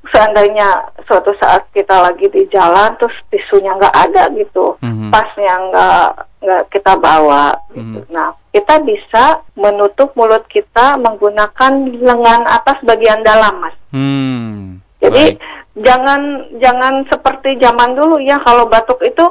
seandainya 0.09 0.89
suatu 1.09 1.33
saat 1.41 1.65
kita 1.73 1.97
lagi 1.97 2.29
di 2.29 2.45
jalan 2.53 2.93
terus 3.01 3.17
tisunya 3.33 3.73
nggak 3.73 3.95
ada 3.97 4.29
gitu, 4.37 4.77
mm-hmm. 4.77 5.09
pasnya 5.09 5.53
nggak 5.57 6.07
nggak 6.45 6.63
kita 6.69 6.93
bawa 7.01 7.57
gitu. 7.73 8.05
Mm-hmm. 8.05 8.13
Nah 8.13 8.29
kita 8.53 8.85
bisa 8.85 9.41
menutup 9.57 10.13
mulut 10.13 10.45
kita 10.45 11.01
menggunakan 11.01 11.73
lengan 11.97 12.45
atas 12.45 12.77
bagian 12.85 13.25
dalam 13.25 13.57
mas. 13.57 13.75
Hmm. 13.89 14.77
Jadi 15.01 15.33
Baik. 15.33 15.81
jangan 15.81 16.21
jangan 16.61 16.93
seperti 17.09 17.57
zaman 17.57 17.97
dulu 17.97 18.21
ya 18.21 18.37
kalau 18.45 18.69
batuk 18.69 19.01
itu 19.01 19.25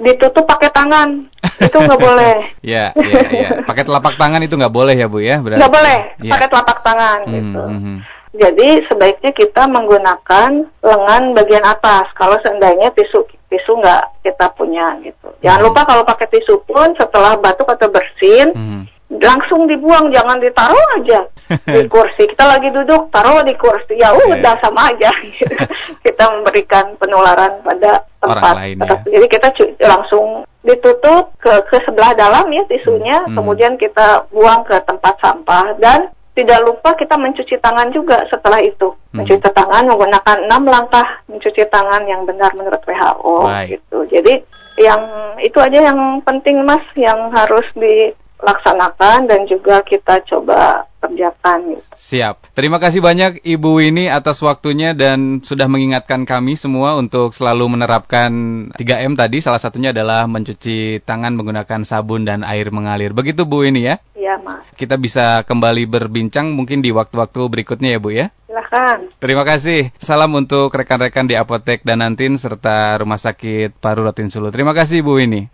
ditutup 0.00 0.48
pakai 0.48 0.72
tangan 0.72 1.28
itu 1.60 1.76
nggak 1.76 2.00
boleh. 2.08 2.34
Iya, 2.64 2.96
iya, 2.96 3.20
iya. 3.30 3.48
Pakai 3.68 3.84
telapak 3.84 4.16
tangan 4.16 4.40
itu 4.40 4.56
nggak 4.56 4.72
boleh 4.72 4.96
ya 4.96 5.06
bu 5.06 5.20
ya? 5.20 5.38
Nggak 5.38 5.72
boleh, 5.72 5.98
ya. 6.24 6.32
pakai 6.32 6.48
telapak 6.48 6.78
tangan 6.80 7.18
hmm, 7.28 7.32
gitu. 7.36 7.62
Hmm. 7.62 7.98
Jadi 8.30 8.86
sebaiknya 8.86 9.34
kita 9.34 9.66
menggunakan 9.66 10.50
lengan 10.82 11.22
bagian 11.34 11.66
atas. 11.66 12.06
Kalau 12.14 12.38
seandainya 12.42 12.94
tisu 12.94 13.26
tisu 13.50 13.72
nggak 13.82 14.22
kita 14.22 14.46
punya 14.54 14.94
gitu. 15.02 15.34
Jangan 15.42 15.58
hmm. 15.58 15.66
lupa 15.66 15.82
kalau 15.82 16.02
pakai 16.06 16.30
tisu 16.30 16.62
pun 16.62 16.94
setelah 16.94 17.34
batuk 17.38 17.66
atau 17.66 17.90
bersin. 17.90 18.54
Hmm 18.54 18.82
langsung 19.10 19.66
dibuang 19.66 20.06
jangan 20.14 20.38
ditaruh 20.38 20.86
aja 21.02 21.26
di 21.74 21.82
kursi 21.90 22.30
kita 22.30 22.46
lagi 22.46 22.70
duduk 22.70 23.10
taruh 23.10 23.42
di 23.42 23.58
kursi 23.58 23.98
ya 23.98 24.14
udah 24.14 24.38
yeah. 24.38 24.54
sama 24.62 24.94
aja 24.94 25.10
kita 26.06 26.24
memberikan 26.30 26.94
penularan 26.94 27.58
pada 27.66 28.06
tempat 28.22 28.54
lain, 28.54 28.76
ya. 28.78 28.96
jadi 29.18 29.26
kita 29.26 29.48
langsung 29.82 30.46
ditutup 30.62 31.34
ke 31.42 31.50
ke 31.66 31.82
sebelah 31.82 32.14
dalam 32.14 32.46
ya 32.54 32.62
tisunya 32.70 33.26
hmm. 33.26 33.34
kemudian 33.34 33.74
kita 33.74 34.30
buang 34.30 34.62
ke 34.62 34.78
tempat 34.86 35.18
sampah 35.18 35.74
dan 35.82 36.14
tidak 36.34 36.62
lupa 36.62 36.94
kita 36.94 37.18
mencuci 37.18 37.58
tangan 37.58 37.90
juga 37.90 38.22
setelah 38.30 38.62
itu 38.62 38.94
hmm. 38.94 39.22
mencuci 39.22 39.50
tangan 39.50 39.84
menggunakan 39.90 40.38
enam 40.46 40.62
langkah 40.66 41.06
mencuci 41.26 41.66
tangan 41.68 42.06
yang 42.06 42.22
benar 42.24 42.54
menurut 42.54 42.80
WHO 42.86 43.36
Baik. 43.46 43.68
gitu 43.76 43.98
jadi 44.08 44.34
yang 44.80 45.02
itu 45.42 45.58
aja 45.60 45.92
yang 45.92 46.22
penting 46.24 46.62
mas 46.64 46.82
yang 46.96 47.28
harus 47.34 47.66
di 47.76 48.14
laksanakan 48.40 49.28
dan 49.28 49.44
juga 49.44 49.84
kita 49.84 50.24
coba 50.24 50.88
kerjakan. 51.00 51.58
Gitu. 51.74 51.84
Siap. 51.96 52.54
Terima 52.54 52.78
kasih 52.78 53.00
banyak 53.00 53.42
Ibu 53.42 53.80
Winnie 53.80 54.12
atas 54.12 54.44
waktunya 54.44 54.92
dan 54.92 55.40
sudah 55.40 55.66
mengingatkan 55.66 56.28
kami 56.28 56.54
semua 56.54 56.94
untuk 57.00 57.32
selalu 57.32 57.74
menerapkan 57.74 58.30
3M 58.76 59.16
tadi. 59.16 59.42
Salah 59.42 59.58
satunya 59.58 59.90
adalah 59.90 60.28
mencuci 60.28 61.02
tangan 61.02 61.34
menggunakan 61.34 61.82
sabun 61.82 62.28
dan 62.28 62.46
air 62.46 62.70
mengalir. 62.70 63.10
Begitu 63.16 63.48
Bu 63.48 63.66
Winnie 63.66 63.90
ya? 63.90 63.96
Iya, 64.14 64.38
Mas. 64.38 64.62
Kita 64.76 65.00
bisa 65.00 65.42
kembali 65.48 65.88
berbincang 65.88 66.52
mungkin 66.52 66.84
di 66.84 66.92
waktu-waktu 66.94 67.40
berikutnya 67.50 67.96
ya 67.96 67.98
Bu 67.98 68.14
ya? 68.14 68.30
Silahkan. 68.46 69.10
Terima 69.18 69.42
kasih. 69.42 69.90
Salam 69.98 70.30
untuk 70.38 70.70
rekan-rekan 70.70 71.26
di 71.26 71.34
Apotek 71.34 71.82
dan 71.82 72.02
Nantin 72.06 72.38
serta 72.38 72.98
Rumah 73.02 73.18
Sakit 73.18 73.74
Paru 73.82 74.06
Rotin 74.06 74.30
Sulu. 74.30 74.54
Terima 74.54 74.70
kasih 74.70 75.02
Bu 75.02 75.18
Winnie. 75.18 75.50